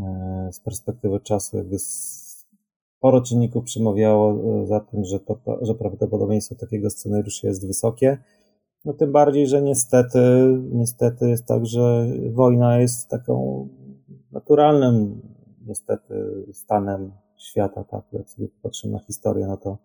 E, 0.00 0.48
z 0.52 0.60
perspektywy 0.60 1.20
czasu, 1.20 1.56
jakby 1.56 1.76
sporo 1.78 3.20
czynników 3.20 3.64
przemawiało 3.64 4.32
e, 4.62 4.66
za 4.66 4.80
tym, 4.80 5.04
że, 5.04 5.20
to, 5.20 5.38
że 5.62 5.74
prawdopodobieństwo 5.74 6.54
takiego 6.54 6.90
scenariusza 6.90 7.48
jest 7.48 7.66
wysokie. 7.66 8.18
No 8.84 8.92
tym 8.92 9.12
bardziej, 9.12 9.46
że 9.46 9.62
niestety, 9.62 10.18
niestety 10.72 11.28
jest 11.28 11.46
tak, 11.46 11.66
że 11.66 12.06
wojna 12.32 12.80
jest 12.80 13.08
taką 13.08 13.68
naturalnym 14.32 15.20
niestety 15.60 16.44
stanem 16.52 17.12
świata, 17.36 17.84
tak, 17.84 18.04
jak 18.12 18.30
sobie 18.30 18.48
popatrzymy 18.48 18.92
na 18.92 18.98
historię, 18.98 19.46
no 19.46 19.56
to 19.56 19.78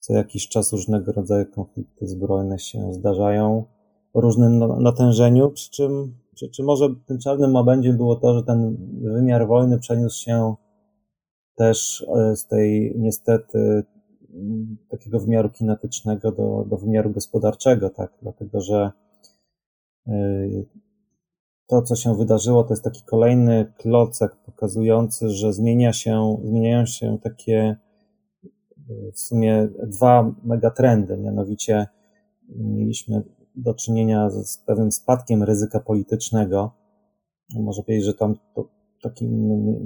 co 0.00 0.12
jakiś 0.12 0.48
czas 0.48 0.72
różnego 0.72 1.12
rodzaju 1.12 1.46
konflikty 1.46 2.06
zbrojne 2.06 2.58
się 2.58 2.92
zdarzają 2.92 3.64
o 4.12 4.20
różnym 4.20 4.58
natężeniu, 4.82 5.50
przy 5.50 5.70
czym, 5.70 6.14
przy 6.34 6.48
czym 6.48 6.66
może 6.66 6.88
tym 7.06 7.18
czarnym 7.18 7.56
obędziem 7.56 7.96
było 7.96 8.16
to, 8.16 8.34
że 8.34 8.42
ten 8.42 8.76
wymiar 9.00 9.46
wojny 9.46 9.78
przeniósł 9.78 10.22
się 10.22 10.54
też 11.54 12.06
e, 12.16 12.36
z 12.36 12.46
tej 12.46 12.94
niestety 12.96 13.84
takiego 14.88 15.20
wymiaru 15.20 15.50
kinetycznego 15.50 16.32
do, 16.32 16.64
do 16.68 16.76
wymiaru 16.76 17.10
gospodarczego, 17.10 17.90
tak, 17.90 18.12
dlatego 18.22 18.60
że 18.60 18.90
e, 20.06 20.12
to, 21.74 21.82
co 21.82 21.96
się 21.96 22.16
wydarzyło, 22.16 22.64
to 22.64 22.72
jest 22.72 22.84
taki 22.84 23.02
kolejny 23.02 23.72
klocek 23.78 24.36
pokazujący, 24.36 25.30
że 25.30 25.52
zmienia 25.52 25.92
się, 25.92 26.36
zmieniają 26.44 26.86
się 26.86 27.18
takie 27.22 27.76
w 29.12 29.20
sumie 29.20 29.68
dwa 29.86 30.32
megatrendy, 30.44 31.16
mianowicie 31.16 31.86
mieliśmy 32.56 33.22
do 33.56 33.74
czynienia 33.74 34.30
z 34.30 34.58
pewnym 34.58 34.92
spadkiem 34.92 35.42
ryzyka 35.42 35.80
politycznego. 35.80 36.70
Może 37.54 37.82
powiedzieć, 37.82 38.06
że 38.06 38.14
tam 38.14 38.34
to, 38.54 38.68
takim 39.02 39.30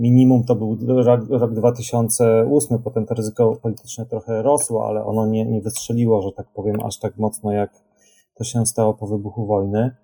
minimum 0.00 0.45
to 0.45 0.57
był 0.57 0.78
rok, 1.02 1.21
rok 1.30 1.54
2008, 1.54 2.78
potem 2.78 3.07
to 3.07 3.14
ryzyko 3.14 3.57
polityczne 3.57 4.07
trochę 4.07 4.42
rosło, 4.42 4.87
ale 4.87 5.04
ono 5.04 5.26
nie, 5.26 5.47
nie 5.47 5.61
wystrzeliło, 5.61 6.23
że 6.23 6.33
tak 6.33 6.47
powiem, 6.54 6.76
aż 6.85 6.99
tak 6.99 7.18
mocno, 7.18 7.52
jak 7.52 7.71
to 8.35 8.45
się 8.45 8.66
stało 8.66 8.95
po 8.95 9.07
wybuchu 9.07 9.47
wojny. 9.47 9.97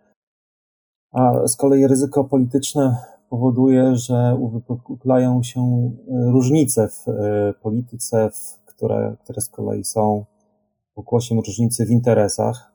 A 1.15 1.49
z 1.49 1.57
kolei 1.57 1.87
ryzyko 1.87 2.25
polityczne 2.25 2.97
powoduje, 3.31 3.97
że 3.97 4.37
uwypuklają 4.41 5.43
się 5.43 5.61
e, 5.61 5.91
różnice 6.31 6.89
w 6.89 7.09
e, 7.09 7.55
polityce, 7.63 8.31
które, 8.67 9.17
które 9.25 9.41
z 9.41 9.49
kolei 9.49 9.85
są 9.85 10.25
pokłosiem 10.95 11.39
różnicy 11.39 11.87
w 11.87 11.91
interesach. 11.91 12.73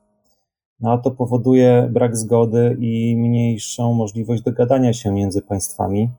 No 0.80 0.92
a 0.92 0.98
to 0.98 1.10
powoduje 1.10 1.88
brak 1.92 2.16
zgody 2.16 2.76
i 2.80 3.16
mniejszą 3.16 3.94
możliwość 3.94 4.42
dogadania 4.42 4.92
się 4.92 5.12
między 5.12 5.42
państwami. 5.42 6.10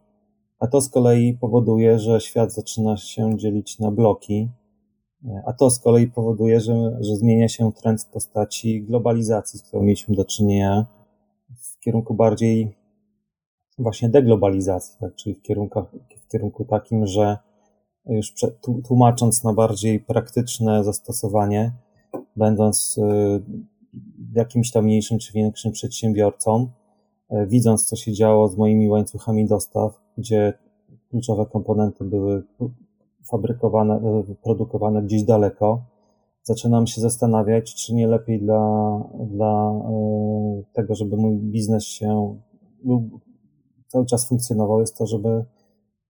A 0.59 0.67
to 0.67 0.81
z 0.81 0.89
kolei 0.89 1.33
powoduje, 1.33 1.99
że 1.99 2.21
świat 2.21 2.53
zaczyna 2.53 2.97
się 2.97 3.37
dzielić 3.37 3.79
na 3.79 3.91
bloki, 3.91 4.49
a 5.45 5.53
to 5.53 5.69
z 5.69 5.79
kolei 5.79 6.07
powoduje, 6.07 6.59
że, 6.59 6.97
że 6.99 7.15
zmienia 7.15 7.47
się 7.47 7.71
trend 7.71 8.01
w 8.01 8.05
postaci 8.05 8.83
globalizacji, 8.83 9.59
z 9.59 9.63
którą 9.63 9.83
mieliśmy 9.83 10.15
do 10.15 10.25
czynienia 10.25 10.85
w 11.81 11.83
kierunku 11.83 12.13
bardziej 12.13 12.75
właśnie 13.79 14.09
deglobalizacji, 14.09 14.97
tak? 15.00 15.15
czyli 15.15 15.35
w, 15.35 15.41
kierunkach, 15.41 15.85
w 16.25 16.27
kierunku 16.31 16.65
takim, 16.65 17.07
że 17.07 17.38
już 18.05 18.33
tłumacząc 18.83 19.43
na 19.43 19.53
bardziej 19.53 20.00
praktyczne 20.00 20.83
zastosowanie, 20.83 21.71
będąc 22.35 22.97
y, 22.97 23.41
jakimś 24.33 24.71
tam 24.71 24.85
mniejszym 24.85 25.19
czy 25.19 25.33
większym 25.33 25.71
przedsiębiorcą, 25.71 26.69
y, 27.31 27.47
widząc 27.47 27.85
co 27.85 27.95
się 27.95 28.13
działo 28.13 28.47
z 28.47 28.57
moimi 28.57 28.89
łańcuchami 28.89 29.47
dostaw, 29.47 30.00
gdzie 30.17 30.53
kluczowe 31.09 31.45
komponenty 31.45 32.03
były 32.03 32.43
fabrykowane, 33.31 34.01
y, 34.31 34.35
produkowane 34.35 35.03
gdzieś 35.03 35.23
daleko, 35.23 35.81
zaczynam 36.43 36.88
się 36.88 37.01
zastanawiać, 37.01 37.75
czy 37.75 37.93
nie 37.93 38.07
lepiej 38.07 38.39
dla, 38.39 39.03
dla 39.31 39.74
tego, 40.74 40.95
żeby 40.95 41.17
mój 41.17 41.38
biznes 41.38 41.83
się 41.83 42.38
cały 43.88 44.05
czas 44.05 44.29
funkcjonował, 44.29 44.79
jest 44.79 44.98
to, 44.98 45.07
żeby 45.07 45.45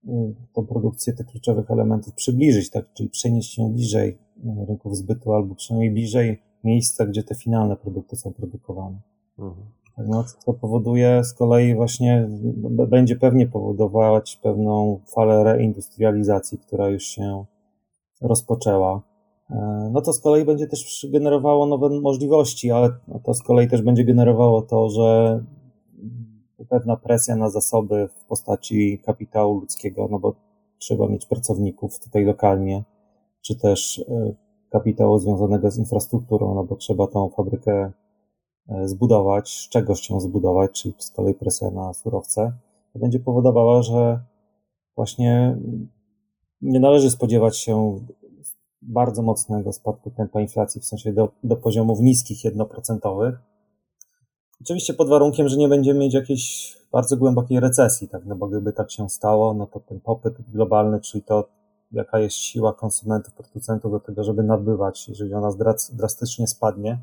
Y, 0.08 0.36
tą 0.54 0.66
produkcję 0.66 1.14
tych 1.14 1.26
kluczowych 1.26 1.72
elementów 1.72 2.14
przybliżyć, 2.14 2.70
tak? 2.70 2.94
czyli 2.94 3.10
przenieść 3.10 3.58
ją 3.58 3.70
bliżej 3.70 4.10
y, 4.10 4.66
rynków 4.68 4.98
zbytu 4.98 5.34
albo 5.34 5.56
przynajmniej 5.56 5.92
bliżej 5.92 6.42
miejsca, 6.64 7.06
gdzie 7.06 7.24
te 7.24 7.36
finalne 7.36 7.76
produkty 7.76 8.16
są 8.16 8.34
produkowane. 8.34 9.02
Mhm. 9.40 9.66
Tak, 9.96 10.08
no, 10.08 10.24
co 10.24 10.54
powoduje 10.54 11.24
z 11.24 11.34
kolei 11.34 11.76
właśnie, 11.76 12.30
będzie 12.88 13.16
pewnie 13.16 13.48
powodować 13.48 14.40
pewną 14.44 15.00
falę 15.16 15.44
reindustrializacji, 15.44 16.58
która 16.58 16.90
już 16.90 17.04
się 17.04 17.46
rozpoczęła. 18.22 19.02
E, 19.52 19.90
no 19.94 20.02
to 20.02 20.14
z 20.14 20.20
kolei 20.20 20.46
będzie 20.46 20.68
też 20.68 21.08
generowało 21.10 21.66
nowe 21.66 21.90
możliwości, 21.90 22.72
ale 22.72 22.90
to 23.24 23.34
z 23.34 23.44
kolei 23.44 23.70
też 23.70 23.82
będzie 23.82 24.04
generowało 24.04 24.62
to, 24.62 24.90
że 24.90 25.40
pewna 26.70 26.98
presja 26.98 27.36
na 27.36 27.50
zasoby 27.50 28.10
w 28.16 28.26
postaci 28.26 29.00
kapitału 29.06 29.60
ludzkiego, 29.60 30.08
no 30.12 30.20
bo 30.20 30.36
trzeba 30.78 31.08
mieć 31.08 31.26
pracowników 31.26 32.00
tutaj 32.00 32.26
lokalnie, 32.26 32.84
czy 33.42 33.56
też 33.56 34.06
e, 34.10 34.34
kapitału 34.70 35.20
związanego 35.20 35.72
z 35.72 35.78
infrastrukturą, 35.78 36.56
no 36.56 36.64
bo 36.64 36.76
trzeba 36.76 37.08
tą 37.08 37.30
fabrykę 37.30 37.92
e, 38.70 38.88
zbudować, 38.88 39.50
z 39.50 39.70
czegoś 39.70 40.10
ją 40.10 40.20
zbudować, 40.20 40.72
czyli 40.72 40.94
z 40.98 41.12
kolei 41.12 41.34
presja 41.34 41.72
na 41.72 41.94
surowce, 41.94 42.54
to 42.94 43.00
będzie 43.00 43.20
powodowała, 43.20 43.82
że 43.82 44.20
właśnie 44.96 45.58
nie 46.62 46.80
należy 46.80 47.12
spodziewać 47.12 47.58
się 47.58 48.00
bardzo 48.82 49.22
mocnego 49.22 49.74
spadku 49.74 50.12
tempa 50.12 50.42
inflacji, 50.42 50.82
w 50.82 50.86
sensie 50.86 51.14
do, 51.14 51.30
do 51.44 51.56
poziomów 51.56 52.00
niskich, 52.00 52.44
jednoprocentowych, 52.44 53.36
Oczywiście 54.62 54.94
pod 54.94 55.10
warunkiem, 55.10 55.50
że 55.50 55.58
nie 55.58 55.68
będziemy 55.68 56.00
mieć 56.00 56.14
jakiejś 56.14 56.76
bardzo 56.92 57.18
głębokiej 57.18 57.60
recesji, 57.60 58.10
tak, 58.10 58.26
no 58.26 58.36
bo 58.36 58.48
gdyby 58.48 58.74
tak 58.74 58.92
się 58.92 59.10
stało, 59.10 59.54
no 59.54 59.68
to 59.68 59.80
ten 59.80 60.00
popyt 60.00 60.34
globalny, 60.52 61.02
czyli 61.02 61.24
to, 61.24 61.48
jaka 61.92 62.20
jest 62.20 62.36
siła 62.36 62.74
konsumentów, 62.74 63.34
producentów 63.34 63.92
do 63.92 64.00
tego, 64.00 64.24
żeby 64.24 64.44
nabywać, 64.44 65.10
jeżeli 65.10 65.34
ona 65.34 65.50
drastycznie 65.94 66.48
spadnie, 66.48 67.00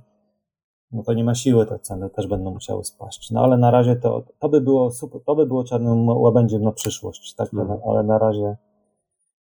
no 0.92 1.02
to 1.02 1.12
nie 1.12 1.25
ma 1.25 1.35
siły, 1.35 1.66
te 1.66 1.78
ceny 1.78 2.11
też 2.11 2.26
będą 2.26 2.50
musiały 2.50 2.85
spaść. 2.85 3.30
No 3.30 3.44
ale 3.44 3.58
na 3.58 3.70
razie 3.70 3.97
to, 3.97 4.23
to 4.38 4.49
by 4.49 4.61
było 4.61 4.90
super, 4.90 5.20
to 5.26 5.37
by 5.37 5.47
było 5.47 5.64
czarnym 5.64 6.08
łabędziem 6.08 6.62
na 6.62 6.73
przyszłość, 6.73 7.35
tak, 7.35 7.54
mm. 7.54 7.78
ale 7.88 8.02
na 8.02 8.18
razie, 8.18 8.56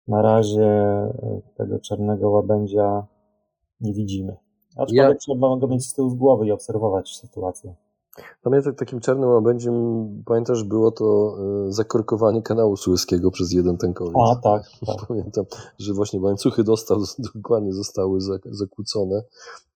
na 0.07 0.21
razie 0.21 0.65
e, 0.65 1.41
tego 1.57 1.79
czarnego 1.79 2.29
łabędzia 2.29 3.07
nie 3.81 3.93
widzimy. 3.93 4.37
Aczkolwiek 4.77 5.09
ja... 5.09 5.15
trzeba 5.15 5.57
go 5.57 5.67
mieć 5.67 5.85
z 5.85 5.93
tyłu 5.93 6.09
z 6.09 6.15
głowy 6.15 6.47
i 6.47 6.51
obserwować 6.51 7.15
sytuację. 7.15 7.75
Pamiętam 8.41 8.75
takim 8.75 8.99
czarnym 8.99 9.29
łabędziem, 9.29 9.73
pamiętasz, 10.25 10.63
było 10.63 10.91
to 10.91 11.35
e, 11.67 11.71
zakorkowanie 11.71 12.41
kanału 12.41 12.77
sueskiego 12.77 13.31
przez 13.31 13.51
jeden 13.51 13.77
tankowiec. 13.77 14.15
A, 14.31 14.35
tak, 14.35 14.63
tak. 14.87 15.07
Pamiętam, 15.07 15.45
że 15.79 15.93
właśnie 15.93 16.19
łańcuchy 16.19 16.63
dostaw 16.63 16.97
dokładnie 17.35 17.73
zostały 17.73 18.19
zakłócone 18.45 19.15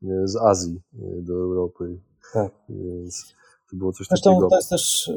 e, 0.03 0.27
z 0.27 0.35
Azji 0.35 0.81
do 1.21 1.33
Europy. 1.33 1.99
Tak. 2.33 2.51
Więc 2.69 3.35
to 3.71 3.77
było 3.77 3.91
coś 3.91 4.07
Zresztą 4.07 4.29
takiego. 4.29 4.49
to 4.49 4.55
jest 4.55 4.69
też 4.69 5.11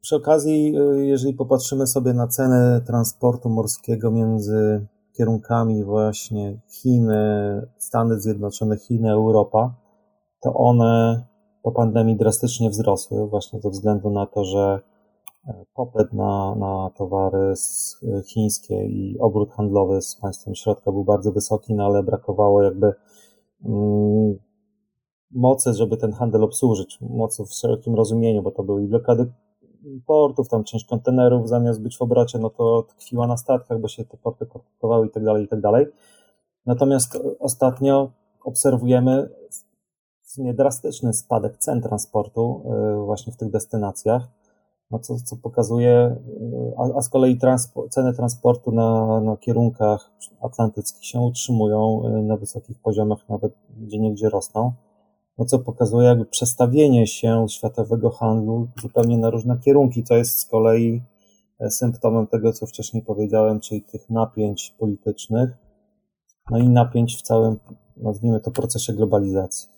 przy 0.00 0.16
okazji, 0.16 0.74
jeżeli 0.96 1.34
popatrzymy 1.34 1.86
sobie 1.86 2.12
na 2.12 2.28
cenę 2.28 2.80
transportu 2.86 3.48
morskiego 3.48 4.10
między 4.10 4.86
kierunkami 5.18 5.84
właśnie 5.84 6.60
Chiny, 6.68 7.66
Stany 7.78 8.20
Zjednoczone, 8.20 8.76
Chiny, 8.76 9.12
Europa, 9.12 9.74
to 10.42 10.54
one 10.54 11.24
po 11.62 11.72
pandemii 11.72 12.16
drastycznie 12.16 12.70
wzrosły, 12.70 13.28
właśnie 13.28 13.60
ze 13.60 13.70
względu 13.70 14.10
na 14.10 14.26
to, 14.26 14.44
że 14.44 14.80
e, 15.48 15.64
popyt 15.74 16.12
na, 16.12 16.54
na 16.54 16.90
towary 16.96 17.54
e, 18.02 18.22
chińskie 18.22 18.86
i 18.86 19.18
obrót 19.20 19.50
handlowy 19.50 20.02
z 20.02 20.16
państwem 20.16 20.54
środka 20.54 20.92
był 20.92 21.04
bardzo 21.04 21.32
wysoki, 21.32 21.74
no 21.74 21.84
ale 21.86 22.02
brakowało 22.02 22.62
jakby 22.62 22.92
mm, 23.64 24.38
mocy, 25.30 25.74
żeby 25.74 25.96
ten 25.96 26.12
handel 26.12 26.44
obsłużyć, 26.44 26.98
mocy 27.00 27.44
w 27.44 27.52
szerokim 27.52 27.94
rozumieniu, 27.94 28.42
bo 28.42 28.50
to 28.50 28.62
były 28.62 28.84
i 28.84 28.86
blokady 28.86 29.32
portów, 30.06 30.48
tam 30.48 30.64
część 30.64 30.84
kontenerów 30.84 31.48
zamiast 31.48 31.82
być 31.82 31.96
w 31.96 32.02
obrocie, 32.02 32.38
no 32.38 32.50
to 32.50 32.82
tkwiła 32.82 33.26
na 33.26 33.36
statkach, 33.36 33.80
bo 33.80 33.88
się 33.88 34.04
te 34.04 34.16
porty 34.16 34.46
korkowały 34.46 35.06
i 35.06 35.10
tak 35.10 35.24
dalej, 35.24 35.44
i 35.44 35.48
tak 35.48 35.60
dalej. 35.60 35.86
Natomiast 36.66 37.18
ostatnio 37.38 38.10
obserwujemy 38.44 39.28
w 40.22 40.30
sumie 40.30 40.54
drastyczny 40.54 41.12
spadek 41.12 41.56
cen 41.58 41.82
transportu 41.82 42.62
y, 43.00 43.04
właśnie 43.04 43.32
w 43.32 43.36
tych 43.36 43.50
destynacjach, 43.50 44.28
no 44.90 44.98
co, 44.98 45.16
co 45.16 45.36
pokazuje, 45.36 46.16
y, 46.40 46.72
a, 46.78 46.98
a 46.98 47.02
z 47.02 47.08
kolei 47.08 47.38
transpo, 47.38 47.88
ceny 47.88 48.12
transportu 48.14 48.72
na, 48.72 49.20
na 49.20 49.36
kierunkach 49.36 50.10
atlantyckich 50.40 51.06
się 51.06 51.20
utrzymują 51.20 52.02
y, 52.06 52.22
na 52.22 52.36
wysokich 52.36 52.78
poziomach, 52.78 53.28
nawet 53.28 53.52
gdzie 53.76 53.98
niegdzie 53.98 54.28
rosną, 54.28 54.72
no 55.38 55.44
co 55.44 55.58
pokazuje 55.58 56.08
jakby 56.08 56.24
przestawienie 56.24 57.06
się 57.06 57.46
światowego 57.48 58.10
handlu 58.10 58.68
zupełnie 58.82 59.18
na 59.18 59.30
różne 59.30 59.58
kierunki, 59.58 60.04
co 60.04 60.16
jest 60.16 60.38
z 60.38 60.46
kolei 60.46 61.02
e, 61.60 61.70
symptomem 61.70 62.26
tego, 62.26 62.52
co 62.52 62.66
wcześniej 62.66 63.02
powiedziałem, 63.02 63.60
czyli 63.60 63.82
tych 63.82 64.10
napięć 64.10 64.74
politycznych, 64.78 65.50
no 66.50 66.58
i 66.58 66.68
napięć 66.68 67.16
w 67.16 67.22
całym, 67.22 67.56
nazwijmy 67.96 68.40
to, 68.40 68.50
procesie 68.50 68.92
globalizacji. 68.92 69.68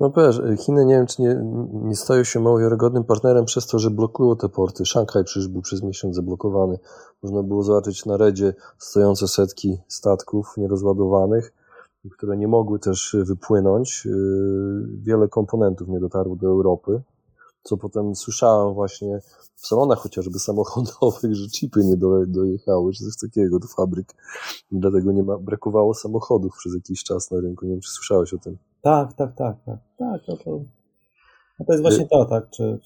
No 0.00 0.12
wiesz, 0.16 0.42
Chiny 0.58 0.84
nie 0.84 0.94
wiem, 0.94 1.06
czy 1.06 1.22
nie, 1.22 1.40
nie 1.72 1.96
stają 1.96 2.24
się 2.24 2.40
mało 2.40 2.58
wiarygodnym 2.58 3.04
partnerem 3.04 3.44
przez 3.44 3.66
to, 3.66 3.78
że 3.78 3.90
blokują 3.90 4.36
te 4.36 4.48
porty. 4.48 4.86
Szanghaj 4.86 5.24
przecież 5.24 5.48
był 5.48 5.62
przez 5.62 5.82
miesiąc 5.82 6.16
zablokowany. 6.16 6.78
Można 7.22 7.42
było 7.42 7.62
zobaczyć 7.62 8.06
na 8.06 8.16
redzie 8.16 8.54
stojące 8.78 9.28
setki 9.28 9.78
statków 9.88 10.54
nierozładowanych, 10.56 11.52
które 12.12 12.36
nie 12.36 12.48
mogły 12.48 12.78
też 12.78 13.16
wypłynąć. 13.20 14.04
Yy, 14.04 14.12
wiele 15.02 15.28
komponentów 15.28 15.88
nie 15.88 16.00
dotarło 16.00 16.36
do 16.36 16.46
Europy, 16.46 17.02
co 17.62 17.76
potem 17.76 18.14
słyszałem 18.14 18.74
właśnie 18.74 19.20
w 19.54 19.66
salonach 19.66 19.98
chociażby 19.98 20.38
samochodowych, 20.38 21.34
że 21.34 21.48
chipy 21.48 21.84
nie 21.84 21.96
dojechały, 22.26 22.92
czy 22.92 23.04
coś 23.04 23.16
takiego 23.16 23.58
do 23.58 23.66
fabryk. 23.66 24.14
Dlatego 24.72 25.12
nie 25.12 25.22
ma, 25.22 25.38
brakowało 25.38 25.94
samochodów 25.94 26.52
przez 26.58 26.74
jakiś 26.74 27.04
czas 27.04 27.30
na 27.30 27.40
rynku. 27.40 27.66
Nie 27.66 27.72
wiem, 27.72 27.80
czy 27.80 27.90
słyszałeś 27.90 28.34
o 28.34 28.38
tym. 28.38 28.58
Tak, 28.82 29.14
tak, 29.14 29.34
tak, 29.36 29.56
tak. 29.66 29.78
Tak, 29.98 30.20
no 30.28 30.36
to, 30.36 30.50
no 31.58 31.66
to 31.66 31.72
jest 31.72 31.82
właśnie 31.82 32.08
to, 32.08 32.24
tak, 32.24 32.50
czy, 32.50 32.80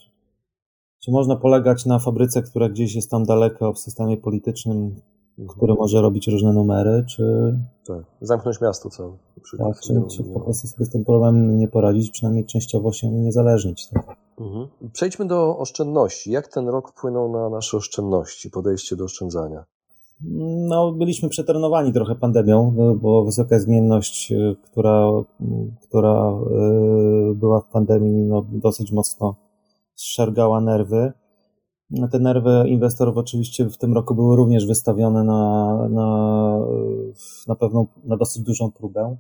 czy 0.98 1.10
można 1.10 1.36
polegać 1.36 1.86
na 1.86 1.98
fabryce, 1.98 2.42
która 2.42 2.68
gdzieś 2.68 2.94
jest 2.94 3.10
tam 3.10 3.24
daleko 3.24 3.72
w 3.72 3.78
systemie 3.78 4.16
politycznym, 4.16 5.00
który 5.46 5.74
może 5.74 6.02
robić 6.02 6.28
różne 6.28 6.52
numery, 6.52 7.04
czy... 7.08 7.54
Tak, 7.86 8.04
zamknąć 8.20 8.60
miasto 8.60 8.90
całe. 8.90 9.12
Tak, 9.58 9.80
czy, 9.80 10.02
czy 10.10 10.24
po 10.24 10.40
prostu 10.40 10.68
sobie 10.68 10.84
z 10.84 10.90
tym 10.90 11.04
problemem 11.04 11.58
nie 11.58 11.68
poradzić, 11.68 12.10
przynajmniej 12.10 12.46
częściowo 12.46 12.92
się 12.92 13.06
uniezależnić. 13.06 13.86
Tak? 13.86 14.16
Mhm. 14.40 14.66
Przejdźmy 14.92 15.26
do 15.26 15.58
oszczędności. 15.58 16.30
Jak 16.30 16.48
ten 16.48 16.68
rok 16.68 16.92
wpłynął 16.92 17.32
na 17.32 17.50
nasze 17.50 17.76
oszczędności, 17.76 18.50
podejście 18.50 18.96
do 18.96 19.04
oszczędzania? 19.04 19.64
No, 20.68 20.92
byliśmy 20.92 21.28
przetrenowani 21.28 21.92
trochę 21.92 22.14
pandemią, 22.14 22.74
no, 22.76 22.94
bo 22.94 23.24
wysoka 23.24 23.58
zmienność, 23.58 24.32
y, 24.32 24.56
która, 24.62 25.10
która 25.82 26.32
y, 27.30 27.34
była 27.34 27.60
w 27.60 27.66
pandemii, 27.66 28.24
no, 28.24 28.44
dosyć 28.52 28.92
mocno 28.92 29.34
zszargała 29.94 30.60
nerwy. 30.60 31.12
Te 32.10 32.18
nerwy 32.18 32.64
inwestorów 32.66 33.16
oczywiście 33.16 33.64
w 33.64 33.76
tym 33.76 33.94
roku 33.94 34.14
były 34.14 34.36
również 34.36 34.66
wystawione 34.66 35.24
na, 35.24 35.88
na, 35.88 36.58
na 37.46 37.54
pewną, 37.54 37.86
na 38.04 38.16
dosyć 38.16 38.42
dużą 38.42 38.70
próbę. 38.72 39.16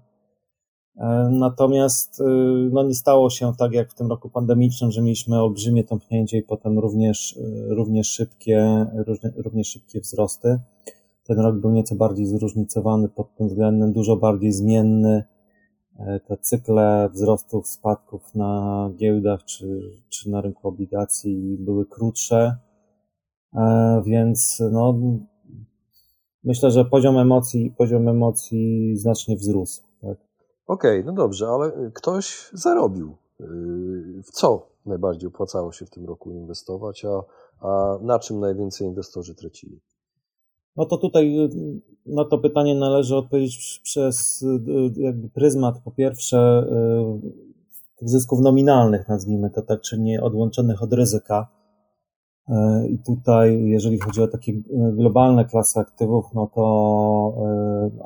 Natomiast 1.30 2.22
no, 2.70 2.82
nie 2.82 2.94
stało 2.94 3.30
się 3.30 3.52
tak 3.58 3.72
jak 3.72 3.90
w 3.90 3.94
tym 3.94 4.06
roku 4.06 4.30
pandemicznym, 4.30 4.90
że 4.90 5.02
mieliśmy 5.02 5.42
olbrzymie 5.42 5.84
tąpnięcie 5.84 6.38
i 6.38 6.42
potem 6.42 6.78
również, 6.78 7.38
również, 7.68 8.08
szybkie, 8.08 8.86
również 9.36 9.68
szybkie 9.68 10.00
wzrosty. 10.00 10.58
Ten 11.24 11.38
rok 11.38 11.56
był 11.56 11.70
nieco 11.70 11.94
bardziej 11.94 12.26
zróżnicowany 12.26 13.08
pod 13.08 13.34
tym 13.34 13.48
względem, 13.48 13.92
dużo 13.92 14.16
bardziej 14.16 14.52
zmienny. 14.52 15.24
E, 15.98 16.20
te 16.20 16.36
cykle 16.36 17.08
wzrostów, 17.12 17.68
spadków 17.68 18.34
na 18.34 18.90
giełdach 18.96 19.44
czy, 19.44 19.80
czy 20.08 20.30
na 20.30 20.40
rynku 20.40 20.68
obligacji 20.68 21.56
były 21.60 21.86
krótsze, 21.86 22.56
e, 23.54 24.02
więc 24.06 24.62
no, 24.72 24.94
myślę, 26.44 26.70
że 26.70 26.84
poziom 26.84 27.18
emocji, 27.18 27.74
poziom 27.78 28.08
emocji 28.08 28.96
znacznie 28.96 29.36
wzrósł. 29.36 29.82
Tak? 30.00 30.18
Okej, 30.66 31.00
okay, 31.00 31.04
no 31.04 31.12
dobrze, 31.12 31.48
ale 31.48 31.90
ktoś 31.94 32.50
zarobił. 32.52 33.16
Y, 33.40 34.22
w 34.22 34.30
co 34.30 34.68
najbardziej 34.86 35.28
opłacało 35.28 35.72
się 35.72 35.86
w 35.86 35.90
tym 35.90 36.06
roku 36.06 36.32
inwestować, 36.32 37.04
a, 37.04 37.22
a 37.60 37.98
na 38.02 38.18
czym 38.18 38.40
najwięcej 38.40 38.86
inwestorzy 38.86 39.34
tracili? 39.34 39.80
No 40.76 40.86
to 40.86 40.96
tutaj 40.96 41.38
y, 41.38 41.48
na 42.06 42.24
to 42.24 42.38
pytanie 42.38 42.74
należy 42.74 43.16
odpowiedzieć 43.16 43.80
przez 43.84 44.42
y, 44.42 44.92
jakby 44.96 45.28
pryzmat 45.28 45.78
po 45.84 45.90
pierwsze 45.90 46.66
y, 48.02 48.08
zysków 48.08 48.40
nominalnych, 48.40 49.08
nazwijmy 49.08 49.50
to 49.50 49.62
tak, 49.62 49.80
czyli 49.80 50.18
odłączonych 50.18 50.82
od 50.82 50.92
ryzyka. 50.92 51.48
I 52.90 52.98
tutaj, 52.98 53.64
jeżeli 53.64 53.98
chodzi 53.98 54.22
o 54.22 54.28
takie 54.28 54.52
globalne 54.92 55.44
klasy 55.44 55.80
aktywów, 55.80 56.24
no 56.34 56.50
to, 56.54 56.62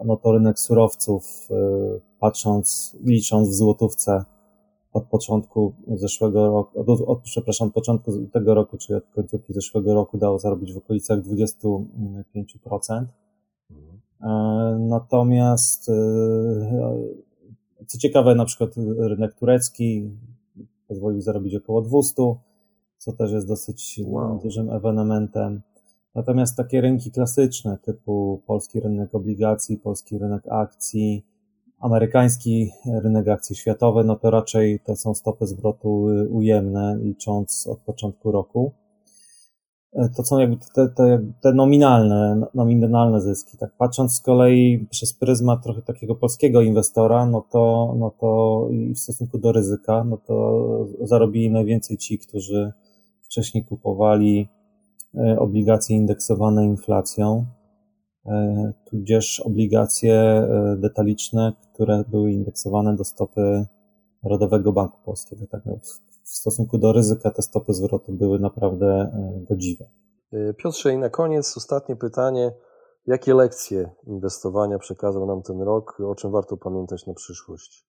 no 0.05 0.16
to 0.16 0.33
rynek 0.33 0.59
surowców, 0.59 1.48
patrząc, 2.18 2.96
licząc 3.05 3.48
w 3.48 3.55
złotówce, 3.55 4.25
od 4.92 5.05
początku 5.05 5.72
zeszłego 5.88 6.46
roku, 6.46 6.81
od, 6.81 7.00
od, 7.00 7.20
przepraszam, 7.20 7.68
od 7.68 7.74
początku 7.74 8.12
tego 8.33 8.55
roku, 8.55 8.76
czyli 8.78 8.96
od 8.96 9.05
końcówki 9.14 9.52
zeszłego 9.52 9.94
roku 9.94 10.18
dało 10.18 10.38
zarobić 10.38 10.72
w 10.72 10.76
okolicach 10.76 11.18
25%. 11.20 13.05
Mhm. 13.70 14.00
E, 14.22 14.78
natomiast 14.78 15.88
e, 15.88 15.94
co 17.87 17.98
ciekawe, 17.98 18.35
na 18.35 18.44
przykład 18.44 18.70
rynek 18.98 19.35
turecki 19.35 20.11
pozwolił 20.88 21.20
zarobić 21.20 21.55
około 21.55 21.83
200, 21.83 22.35
co 22.98 23.12
też 23.12 23.33
jest 23.33 23.48
dosyć 23.48 24.00
wow. 24.07 24.40
dużym 24.42 24.70
ewenementem. 24.70 25.62
Natomiast 26.14 26.57
takie 26.57 26.81
rynki 26.81 27.11
klasyczne, 27.11 27.78
typu 27.83 28.42
polski 28.46 28.81
rynek 28.81 29.14
obligacji, 29.14 29.78
polski 29.78 30.18
rynek 30.18 30.42
akcji, 30.48 31.24
amerykański 31.82 32.70
rynek 33.02 33.28
akcji 33.28 33.56
światowy, 33.56 34.04
no 34.04 34.16
to 34.16 34.30
raczej 34.30 34.80
to 34.80 34.96
są 34.96 35.14
stopy 35.14 35.46
zwrotu 35.46 36.08
ujemne, 36.30 36.98
licząc 37.02 37.66
od 37.66 37.78
początku 37.78 38.32
roku. 38.32 38.72
E, 39.92 40.08
to 40.08 40.24
są 40.24 40.38
jakby 40.38 40.56
te, 40.74 40.88
te, 40.88 41.20
te 41.40 41.52
nominalne, 41.52 42.46
nominalne 42.54 43.20
zyski. 43.20 43.58
Tak 43.58 43.70
patrząc 43.78 44.14
z 44.14 44.20
kolei 44.20 44.86
przez 44.90 45.14
pryzmat 45.14 45.62
trochę 45.62 45.82
takiego 45.82 46.14
polskiego 46.14 46.62
inwestora, 46.62 47.26
no 47.26 47.44
to, 47.50 47.94
no 47.98 48.10
to 48.20 48.68
i 48.70 48.94
w 48.94 48.98
stosunku 48.98 49.38
do 49.38 49.52
ryzyka, 49.52 50.04
no 50.04 50.16
to 50.16 50.86
zarobili 51.00 51.50
najwięcej 51.50 51.98
ci, 51.98 52.18
którzy 52.18 52.72
wcześniej 53.22 53.64
kupowali 53.64 54.48
e, 55.14 55.38
obligacje 55.38 55.96
indeksowane 55.96 56.64
inflacją, 56.64 57.46
tudzież 58.85 59.40
obligacje 59.40 60.14
e, 60.14 60.76
detaliczne, 60.78 61.52
które 61.72 62.04
były 62.08 62.32
indeksowane 62.32 62.96
do 62.96 63.04
stopy 63.04 63.66
Narodowego 64.22 64.72
Banku 64.72 64.98
Polskiego. 65.04 65.46
Tak, 65.50 65.66
no, 65.66 65.76
w 66.24 66.30
stosunku 66.30 66.78
do 66.78 66.92
ryzyka 66.92 67.30
te 67.30 67.42
stopy 67.42 67.74
zwrotu 67.74 68.12
były 68.12 68.38
naprawdę 68.38 68.87
e, 68.87 69.44
godziwe. 69.48 69.85
Piotrze, 70.56 70.94
i 70.94 70.98
na 70.98 71.08
koniec 71.08 71.56
ostatnie 71.56 71.96
pytanie. 71.96 72.52
Jakie 73.06 73.35
lekcje 73.35 73.90
inwestowania 74.06 74.78
przekazał 74.78 75.26
nam 75.26 75.42
ten 75.42 75.61
rok? 75.62 76.00
O 76.00 76.14
czym 76.14 76.30
warto 76.30 76.56
pamiętać 76.56 77.06
na 77.06 77.14
przyszłość? 77.14 77.87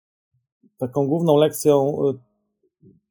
Taką 0.77 1.07
główną 1.07 1.37
lekcją, 1.37 1.97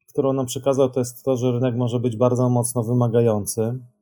którą 0.09 0.33
nam 0.33 0.47
przekazał, 0.47 0.91
to 0.91 1.01
jest 1.01 1.25
to, 1.25 1.37
że 1.37 1.53
rynek 1.53 1.77
może 1.77 2.01
być 2.01 2.17
bardzo 2.17 2.49
mocno 2.49 2.83
wymagający 2.83 3.61
E, 3.63 3.96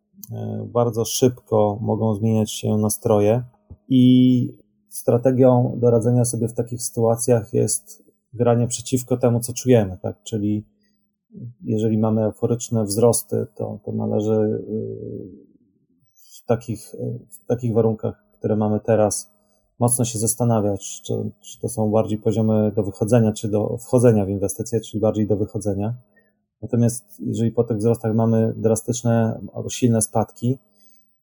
bardzo 0.66 1.04
szybko 1.04 1.78
mogą 1.80 2.14
zmieniać 2.14 2.50
się 2.50 2.76
nastroje 2.76 3.42
i 3.88 4.56
strategią 4.88 5.78
do 5.80 5.90
radzenia 5.90 6.24
sobie 6.24 6.48
w 6.48 6.54
takich 6.54 6.82
sytuacjach 6.82 7.52
jest 7.52 8.04
granie 8.32 8.66
przeciwko 8.66 9.16
temu, 9.16 9.40
co 9.40 9.52
czujemy, 9.52 9.98
tak? 10.02 10.22
Czyli 10.22 10.66
jeżeli 11.64 11.98
mamy 11.98 12.24
euforyczne 12.24 12.84
wzrosty, 12.84 13.46
to, 13.54 13.80
to 13.84 13.92
należy 13.92 14.32
y, 14.32 15.54
w 16.14 16.46
takich, 16.46 16.94
w 17.30 17.46
takich 17.46 17.74
warunkach, 17.74 18.24
które 18.38 18.56
mamy 18.56 18.80
teraz, 18.80 19.30
mocno 19.78 20.04
się 20.04 20.18
zastanawiać, 20.18 21.02
czy, 21.04 21.30
czy 21.40 21.60
to 21.60 21.68
są 21.68 21.90
bardziej 21.90 22.18
poziomy 22.18 22.72
do 22.76 22.82
wychodzenia, 22.82 23.32
czy 23.32 23.48
do 23.48 23.76
wchodzenia 23.78 24.26
w 24.26 24.28
inwestycje, 24.28 24.80
czyli 24.80 25.00
bardziej 25.00 25.26
do 25.26 25.36
wychodzenia 25.36 25.94
Natomiast 26.64 27.04
jeżeli 27.20 27.50
po 27.50 27.64
tych 27.64 27.76
wzrostach 27.76 28.14
mamy 28.14 28.54
drastyczne 28.56 29.40
albo 29.54 29.68
silne 29.68 30.02
spadki, 30.02 30.58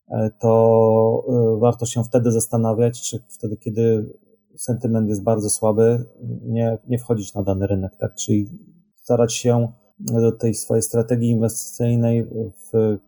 e, 0.09 0.29
to 0.39 1.23
e, 1.29 1.59
warto 1.59 1.85
się 1.85 2.03
wtedy 2.03 2.31
zastanawiać, 2.31 3.01
czy 3.01 3.19
wtedy, 3.29 3.57
kiedy 3.57 4.13
sentyment 4.57 5.09
jest 5.09 5.23
bardzo 5.23 5.49
słaby, 5.49 6.05
nie, 6.43 6.77
nie 6.87 6.99
wchodzić 6.99 7.33
na 7.33 7.43
dany 7.43 7.67
rynek, 7.67 7.95
tak? 7.95 8.15
Czyli 8.15 8.49
starać 8.95 9.33
się 9.33 9.71
do 9.99 10.31
tej 10.31 10.53
swojej 10.53 10.81
strategii 10.81 11.29
inwestycyjnej 11.29 12.27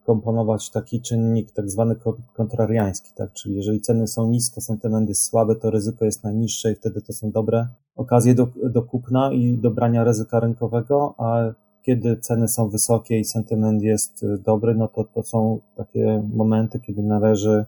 wkomponować 0.01 0.71
taki 0.71 1.01
czynnik 1.01 1.51
tak 1.51 1.69
zwany 1.69 1.95
kontrariański, 2.35 3.11
tak? 3.15 3.33
Czyli 3.33 3.55
jeżeli 3.55 3.81
ceny 3.81 4.07
są 4.07 4.27
nisko, 4.27 4.61
sentyment 4.61 5.09
jest 5.09 5.23
słaby, 5.23 5.55
to 5.55 5.71
ryzyko 5.71 6.05
jest 6.05 6.23
najniższe 6.23 6.71
i 6.71 6.75
wtedy 6.75 7.01
to 7.01 7.13
są 7.13 7.31
dobre 7.31 7.67
okazje 7.95 8.35
do, 8.35 8.47
do 8.63 8.81
kupna 8.81 9.33
i 9.33 9.57
do 9.57 9.71
brania 9.71 10.03
ryzyka 10.03 10.39
rynkowego, 10.39 11.15
a 11.17 11.53
kiedy 11.83 12.17
ceny 12.17 12.47
są 12.47 12.69
wysokie 12.69 13.19
i 13.19 13.25
sentyment 13.25 13.83
jest 13.83 14.23
y, 14.23 14.37
dobry, 14.37 14.75
no 14.75 14.87
to 14.87 15.03
to 15.03 15.23
są 15.23 15.59
takie 15.75 16.29
momenty, 16.33 16.79
kiedy 16.79 17.03
należy 17.03 17.65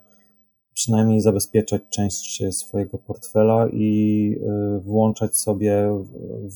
przynajmniej 0.74 1.22
zabezpieczać 1.22 1.82
część 1.90 2.44
swojego 2.52 2.98
portfela 2.98 3.68
i 3.74 4.36
y, 4.78 4.80
włączać 4.80 5.38
sobie 5.38 6.04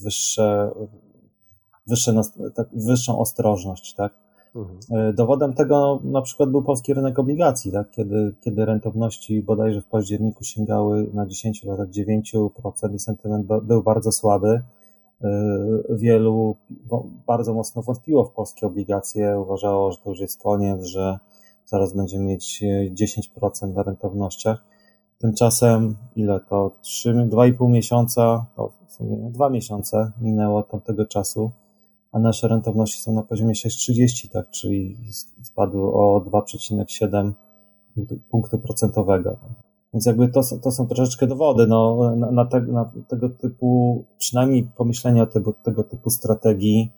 wyższe, 0.04 0.72
wyższe, 1.88 2.22
tak, 2.56 2.68
wyższą 2.74 3.20
ostrożność, 3.20 3.96
tak? 3.96 4.14
Mhm. 4.56 5.10
Y, 5.10 5.14
dowodem 5.14 5.54
tego 5.54 6.00
na 6.04 6.22
przykład 6.22 6.50
był 6.50 6.64
polski 6.64 6.94
rynek 6.94 7.20
obligacji, 7.20 7.72
tak? 7.72 7.92
kiedy, 7.92 8.36
kiedy 8.42 8.66
rentowności 8.66 9.42
bodajże 9.42 9.82
w 9.82 9.88
październiku 9.88 10.44
sięgały 10.44 11.10
na 11.14 11.26
10 11.26 11.64
latach 11.64 11.90
9% 11.90 12.96
i 12.96 13.00
sentyment 13.00 13.48
był 13.64 13.84
bardzo 13.84 14.12
słaby. 14.12 14.62
E, 15.24 15.28
wielu 15.90 16.56
bardzo 17.28 17.54
mocno 17.54 17.82
wątpiło 17.82 18.26
w 18.26 18.32
polskie 18.32 18.68
obligacje, 18.68 19.40
uważało, 19.40 19.92
że 19.92 19.98
to 19.98 20.10
już 20.10 20.20
jest 20.20 20.42
koniec, 20.42 20.84
że 20.84 21.20
zaraz 21.66 21.94
będziemy 21.94 22.26
mieć 22.26 22.64
10% 22.94 23.74
na 23.74 23.84
rentownościach. 23.84 24.64
Tymczasem 25.18 25.96
ile 26.16 26.40
to? 26.40 26.72
3, 26.82 27.14
2,5 27.14 27.70
miesiąca, 27.70 28.46
to 28.56 28.72
w 28.88 28.92
sumie 28.92 29.18
2 29.32 29.50
miesiące 29.50 30.12
minęło 30.22 30.60
od 30.60 30.70
tamtego 30.70 31.06
czasu, 31.06 31.52
a 32.12 32.20
nasze 32.20 32.48
rentowności 32.48 33.02
są 33.02 33.14
na 33.14 33.24
poziomie 33.24 33.54
6,30, 33.54 34.30
tak, 34.30 34.50
czyli 34.50 34.98
spadły 35.44 35.94
o 35.94 36.24
2,7 36.32 37.32
punktu 38.32 38.60
procentowego. 38.60 39.38
Więc 39.94 40.06
jakby 40.06 40.28
to, 40.28 40.42
to 40.64 40.72
są 40.72 40.88
troszeczkę 40.88 41.28
dowody 41.28 41.68
no, 41.68 42.12
na, 42.16 42.32
na, 42.32 42.46
te, 42.46 42.62
na 42.62 42.92
tego 43.08 43.30
typu, 43.30 44.04
przynajmniej 44.18 44.64
pomyślenie 44.64 45.24
o 45.24 45.28
tego, 45.28 45.54
tego 45.54 45.84
typu 45.84 46.10
strategii, 46.10 46.92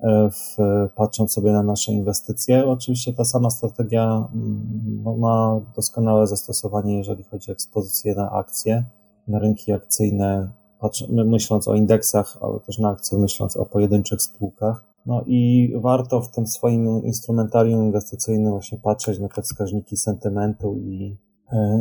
e, 0.00 0.30
w, 0.30 0.56
patrząc 0.94 1.32
sobie 1.32 1.52
na 1.52 1.62
nasze 1.62 1.92
inwestycje. 1.92 2.66
Oczywiście 2.66 3.12
ta 3.12 3.24
sama 3.24 3.50
strategia 3.50 4.28
mm, 4.34 5.02
no, 5.04 5.16
ma 5.16 5.60
doskonałe 5.76 6.26
zastosowanie, 6.26 6.98
jeżeli 6.98 7.24
chodzi 7.24 7.50
o 7.50 7.52
ekspozycję 7.52 8.14
na 8.14 8.30
akcje, 8.30 8.84
na 9.28 9.38
rynki 9.38 9.72
akcyjne, 9.72 10.50
patrz, 10.80 11.04
myśląc 11.08 11.68
o 11.68 11.74
indeksach, 11.74 12.38
ale 12.40 12.60
też 12.60 12.78
na 12.78 12.88
akcje, 12.88 13.18
myśląc 13.18 13.56
o 13.56 13.66
pojedynczych 13.66 14.22
spółkach. 14.22 14.84
No 15.06 15.22
i 15.26 15.72
warto 15.76 16.20
w 16.20 16.30
tym 16.30 16.46
swoim 16.46 17.04
instrumentarium 17.04 17.84
inwestycyjnym 17.84 18.52
właśnie 18.52 18.78
patrzeć 18.78 19.18
na 19.18 19.28
te 19.28 19.42
wskaźniki 19.42 19.96
sentymentu 19.96 20.78
i 20.78 21.16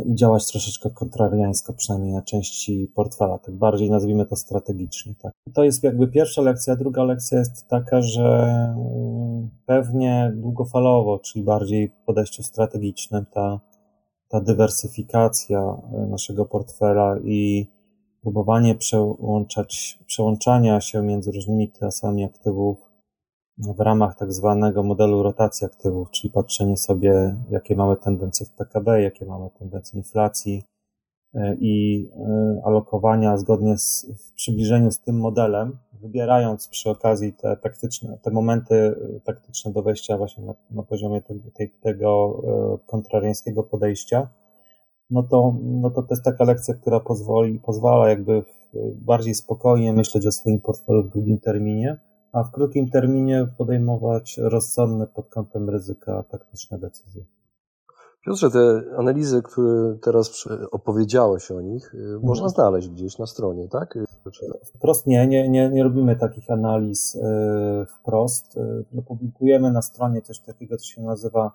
i 0.05 0.15
działać 0.15 0.51
troszeczkę 0.51 0.89
kontrariańsko, 0.89 1.73
przynajmniej 1.73 2.13
na 2.13 2.21
części 2.21 2.91
portfela, 2.95 3.37
tak 3.37 3.55
bardziej 3.55 3.89
nazwijmy 3.89 4.25
to 4.25 4.35
strategicznie. 4.35 5.15
Tak. 5.21 5.33
To 5.53 5.63
jest 5.63 5.83
jakby 5.83 6.07
pierwsza 6.07 6.41
lekcja. 6.41 6.75
Druga 6.75 7.03
lekcja 7.03 7.39
jest 7.39 7.67
taka, 7.67 8.01
że 8.01 8.47
mm, 8.77 9.49
pewnie 9.65 10.31
długofalowo, 10.35 11.19
czyli 11.19 11.45
bardziej 11.45 11.89
w 11.89 12.05
podejściu 12.05 12.43
strategicznym, 12.43 13.25
ta, 13.33 13.59
ta 14.27 14.41
dywersyfikacja 14.41 15.59
e, 15.93 16.07
naszego 16.07 16.45
portfela 16.45 17.17
i 17.23 17.67
próbowanie 18.21 18.75
przełączać, 18.75 19.99
przełączania 20.05 20.81
się 20.81 21.01
między 21.01 21.31
różnymi 21.31 21.69
klasami 21.69 22.23
aktywów 22.23 22.88
w 23.59 23.79
ramach 23.79 24.15
tak 24.15 24.33
zwanego 24.33 24.83
modelu 24.83 25.23
rotacji 25.23 25.65
aktywów, 25.65 26.11
czyli 26.11 26.33
patrzenie 26.33 26.77
sobie, 26.77 27.35
jakie 27.49 27.75
mamy 27.75 27.95
tendencje 27.95 28.45
w 28.45 28.51
PKB, 28.51 29.01
jakie 29.01 29.25
mamy 29.25 29.49
tendencje 29.59 29.97
inflacji 29.97 30.63
e, 31.33 31.55
i 31.59 32.05
e, 32.17 32.61
alokowania 32.65 33.37
zgodnie 33.37 33.77
z, 33.77 34.05
w 34.27 34.33
przybliżeniu 34.33 34.91
z 34.91 34.99
tym 34.99 35.19
modelem, 35.19 35.77
wybierając 36.01 36.67
przy 36.67 36.89
okazji 36.89 37.33
te 37.33 37.57
taktyczne, 37.57 38.17
te 38.21 38.31
momenty 38.31 38.75
e, 38.75 39.19
taktyczne 39.19 39.71
do 39.71 39.81
wejścia 39.81 40.17
właśnie 40.17 40.43
na, 40.43 40.53
na 40.71 40.83
poziomie 40.83 41.21
tego, 41.21 41.43
tego 41.81 42.41
kontrariańskiego 42.85 43.63
podejścia, 43.63 44.29
no 45.09 45.23
to, 45.23 45.55
no 45.61 45.89
to 45.89 46.01
to 46.01 46.07
jest 46.09 46.23
taka 46.23 46.43
lekcja, 46.43 46.73
która 46.73 46.99
pozwoli, 46.99 47.59
pozwala 47.59 48.09
jakby 48.09 48.43
bardziej 48.95 49.33
spokojnie 49.33 49.93
myśleć 49.93 50.27
o 50.27 50.31
swoim 50.31 50.59
portfelu 50.59 51.03
w 51.03 51.09
długim 51.09 51.39
terminie, 51.39 51.97
a 52.31 52.43
w 52.43 52.51
krótkim 52.51 52.89
terminie 52.89 53.47
podejmować 53.57 54.37
rozsądne 54.37 55.07
pod 55.07 55.29
kątem 55.29 55.69
ryzyka 55.69 56.23
taktyczne 56.23 56.79
decyzje. 56.79 57.25
Piotrze, 58.25 58.51
te 58.51 58.83
analizy, 58.97 59.41
które 59.41 59.97
teraz 60.01 60.45
opowiedziałeś 60.71 61.51
o 61.51 61.61
nich, 61.61 61.93
y, 61.93 61.97
mhm. 61.97 62.21
można 62.21 62.49
znaleźć 62.49 62.89
gdzieś 62.89 63.17
na 63.17 63.25
stronie, 63.25 63.67
tak? 63.67 63.97
Wprost 64.75 65.07
nie, 65.07 65.27
nie, 65.27 65.49
nie, 65.49 65.69
nie 65.69 65.83
robimy 65.83 66.15
takich 66.15 66.51
analiz 66.51 67.15
y, 67.15 67.19
wprost. 67.85 68.57
Y, 68.57 68.85
no, 68.91 69.01
publikujemy 69.01 69.71
na 69.71 69.81
stronie 69.81 70.21
coś 70.21 70.39
takiego, 70.39 70.77
co 70.77 70.85
się 70.85 71.01
nazywa 71.01 71.51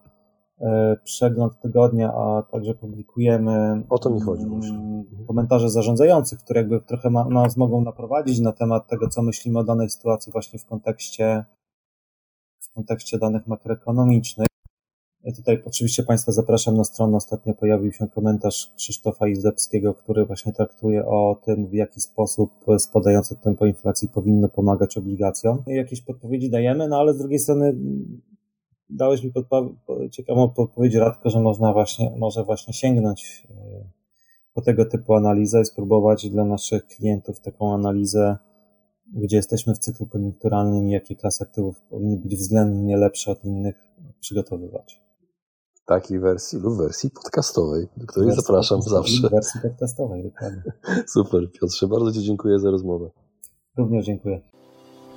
przegląd 1.04 1.60
tygodnia, 1.60 2.12
a 2.14 2.42
także 2.42 2.74
publikujemy 2.74 3.82
o 3.88 3.98
to 3.98 4.10
mi 4.10 4.20
chodzi 4.20 4.42
mm, 4.42 5.04
komentarze 5.26 5.70
zarządzających, 5.70 6.38
które 6.38 6.60
jakby 6.60 6.80
trochę 6.80 7.10
ma, 7.10 7.24
nas 7.24 7.56
mogą 7.56 7.80
naprowadzić 7.80 8.40
na 8.40 8.52
temat 8.52 8.88
tego, 8.88 9.08
co 9.08 9.22
myślimy 9.22 9.58
o 9.58 9.64
danej 9.64 9.90
sytuacji 9.90 10.32
właśnie 10.32 10.58
w 10.58 10.66
kontekście 10.66 11.44
w 12.60 12.74
kontekście 12.74 13.18
danych 13.18 13.46
makroekonomicznych. 13.46 14.46
Ja 15.24 15.32
tutaj 15.32 15.62
oczywiście 15.66 16.02
Państwa 16.02 16.32
zapraszam 16.32 16.76
na 16.76 16.84
stronę. 16.84 17.16
Ostatnio 17.16 17.54
pojawił 17.54 17.92
się 17.92 18.08
komentarz 18.08 18.72
Krzysztofa 18.76 19.28
Izdebskiego, 19.28 19.94
który 19.94 20.26
właśnie 20.26 20.52
traktuje 20.52 21.06
o 21.06 21.40
tym, 21.44 21.66
w 21.66 21.72
jaki 21.72 22.00
sposób 22.00 22.50
spadające 22.78 23.36
tempo 23.36 23.66
inflacji 23.66 24.08
powinno 24.08 24.48
pomagać 24.48 24.98
obligacjom. 24.98 25.62
Jakieś 25.66 26.00
podpowiedzi 26.00 26.50
dajemy, 26.50 26.88
no 26.88 26.98
ale 26.98 27.14
z 27.14 27.18
drugiej 27.18 27.38
strony 27.38 27.74
dałeś 28.94 29.22
mi 29.22 29.32
podpo- 29.32 29.74
ciekawą 30.10 30.50
podpowiedź, 30.50 30.94
Radko, 30.94 31.30
że 31.30 31.40
można 31.40 31.72
właśnie, 31.72 32.16
może 32.18 32.44
właśnie 32.44 32.74
sięgnąć 32.74 33.46
e, 33.50 33.54
po 34.54 34.62
tego 34.62 34.84
typu 34.84 35.14
analizę 35.14 35.60
i 35.60 35.64
spróbować 35.64 36.30
dla 36.30 36.44
naszych 36.44 36.86
klientów 36.86 37.40
taką 37.40 37.74
analizę, 37.74 38.36
gdzie 39.12 39.36
jesteśmy 39.36 39.74
w 39.74 39.78
cyklu 39.78 40.06
koniunkturalnym 40.06 40.88
i 40.88 40.90
jakie 40.90 41.16
klasy 41.16 41.44
aktywów 41.44 41.82
powinny 41.82 42.16
być 42.16 42.36
względnie 42.36 42.96
lepsze 42.96 43.30
od 43.30 43.44
innych 43.44 43.88
przygotowywać. 44.20 45.00
W 45.74 45.86
takiej 45.86 46.20
wersji 46.20 46.58
lub 46.58 46.78
wersji 46.78 47.10
podcastowej, 47.10 47.86
do 47.96 48.06
której 48.06 48.26
wersji 48.26 48.42
zapraszam 48.42 48.82
zawsze. 48.82 49.28
W 49.28 49.30
wersji 49.30 49.60
podcastowej, 49.60 50.22
dokładnie. 50.22 50.62
Super, 51.14 51.52
Piotrze, 51.52 51.88
bardzo 51.88 52.12
Ci 52.12 52.22
dziękuję 52.22 52.58
za 52.58 52.70
rozmowę. 52.70 53.10
Również 53.76 54.06
dziękuję. 54.06 54.53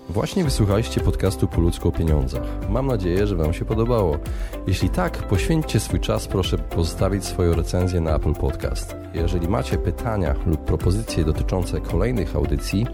Właśnie 0.10 0.44
wysłuchaliście 0.44 1.02
podcastu 1.02 1.48
Po 1.48 1.62
ludzku 1.62 1.90
o 1.90 1.92
pieniądzach. 1.92 2.70
Mam 2.70 2.88
nadzieję, 2.88 3.28
że 3.28 3.36
Wam 3.36 3.54
się 3.54 3.66
podobało. 3.66 4.18
Jeśli 4.68 4.90
tak, 4.90 5.28
poświęćcie 5.28 5.80
swój 5.80 6.00
czas, 6.00 6.28
proszę 6.28 6.58
pozostawić 6.58 7.26
swoją 7.26 7.54
recenzję 7.54 8.02
na 8.02 8.16
Apple 8.16 8.34
Podcast. 8.34 8.96
Jeżeli 9.14 9.48
macie 9.48 9.78
pytania 9.78 10.36
lub 10.46 10.66
propozycje 10.66 11.24
dotyczące 11.24 11.82
kolejnych 11.82 12.36
audycji, 12.36 12.88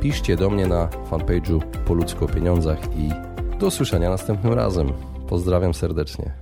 piszcie 0.00 0.36
do 0.36 0.50
mnie 0.50 0.66
na 0.66 0.88
fanpage'u 1.10 1.60
Po 1.84 1.94
ludzku 1.94 2.24
o 2.24 2.28
pieniądzach 2.28 2.78
i 2.96 3.10
do 3.58 3.66
usłyszenia 3.66 4.10
następnym 4.10 4.52
razem. 4.52 4.92
Pozdrawiam 5.28 5.74
serdecznie. 5.74 6.32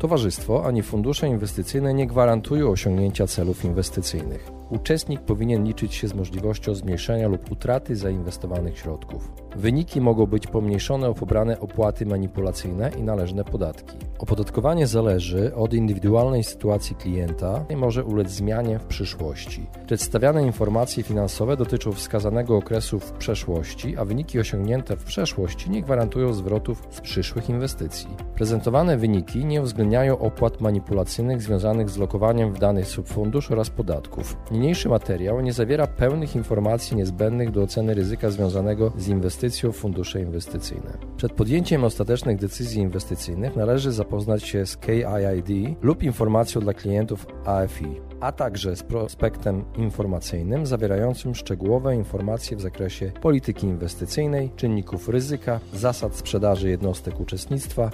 Towarzystwo 0.00 0.66
ani 0.66 0.82
fundusze 0.82 1.28
inwestycyjne 1.28 1.94
nie 1.94 2.06
gwarantują 2.06 2.70
osiągnięcia 2.70 3.26
celów 3.26 3.64
inwestycyjnych. 3.64 4.50
Uczestnik 4.70 5.20
powinien 5.20 5.64
liczyć 5.64 5.94
się 5.94 6.08
z 6.08 6.14
możliwością 6.14 6.74
zmniejszenia 6.74 7.28
lub 7.28 7.52
utraty 7.52 7.96
zainwestowanych 7.96 8.78
środków. 8.78 9.32
Wyniki 9.56 10.00
mogą 10.00 10.26
być 10.26 10.46
pomniejszone 10.46 11.08
o 11.08 11.14
pobrane 11.14 11.60
opłaty 11.60 12.06
manipulacyjne 12.06 12.90
i 12.98 13.02
należne 13.02 13.44
podatki. 13.44 13.96
Opodatkowanie 14.18 14.86
zależy 14.86 15.54
od 15.54 15.74
indywidualnej 15.74 16.44
sytuacji 16.44 16.96
klienta 16.96 17.64
i 17.68 17.76
może 17.76 18.04
ulec 18.04 18.30
zmianie 18.30 18.78
w 18.78 18.84
przyszłości. 18.84 19.66
Przedstawiane 19.86 20.46
informacje 20.46 21.02
finansowe 21.02 21.56
dotyczą 21.56 21.92
wskazanego 21.92 22.56
okresu 22.56 23.00
w 23.00 23.12
przeszłości, 23.12 23.96
a 23.96 24.04
wyniki 24.04 24.40
osiągnięte 24.40 24.96
w 24.96 25.04
przeszłości 25.04 25.70
nie 25.70 25.82
gwarantują 25.82 26.32
zwrotów 26.32 26.88
z 26.90 27.00
przyszłych 27.00 27.48
inwestycji. 27.48 28.08
Prezentowane 28.34 28.96
wyniki 28.96 29.44
nie 29.44 29.62
uwzględniają 29.62 30.18
opłat 30.18 30.60
manipulacyjnych 30.60 31.42
związanych 31.42 31.90
z 31.90 31.96
lokowaniem 31.96 32.52
w 32.52 32.58
danych 32.58 32.86
subfundusz 32.86 33.50
oraz 33.50 33.70
podatków. 33.70 34.36
Niniejszy 34.50 34.88
materiał 34.88 35.40
nie 35.40 35.52
zawiera 35.52 35.86
pełnych 35.86 36.36
informacji 36.36 36.96
niezbędnych 36.96 37.50
do 37.50 37.62
oceny 37.62 37.94
ryzyka 37.94 38.30
związanego 38.30 38.92
z 38.96 39.08
inwestycją 39.08 39.39
w 39.48 39.72
fundusze 39.72 40.20
inwestycyjne. 40.20 40.98
Przed 41.16 41.32
podjęciem 41.32 41.84
ostatecznych 41.84 42.38
decyzji 42.38 42.82
inwestycyjnych 42.82 43.56
należy 43.56 43.92
zapoznać 43.92 44.42
się 44.42 44.66
z 44.66 44.76
KIID 44.76 45.76
lub 45.82 46.02
informacją 46.02 46.60
dla 46.60 46.74
klientów 46.74 47.26
AFI, 47.44 48.00
a 48.20 48.32
także 48.32 48.76
z 48.76 48.82
prospektem 48.82 49.64
informacyjnym 49.76 50.66
zawierającym 50.66 51.34
szczegółowe 51.34 51.96
informacje 51.96 52.56
w 52.56 52.60
zakresie 52.60 53.12
polityki 53.22 53.66
inwestycyjnej, 53.66 54.50
czynników 54.56 55.08
ryzyka, 55.08 55.60
zasad 55.72 56.16
sprzedaży 56.16 56.70
jednostek 56.70 57.20
uczestnictwa, 57.20 57.90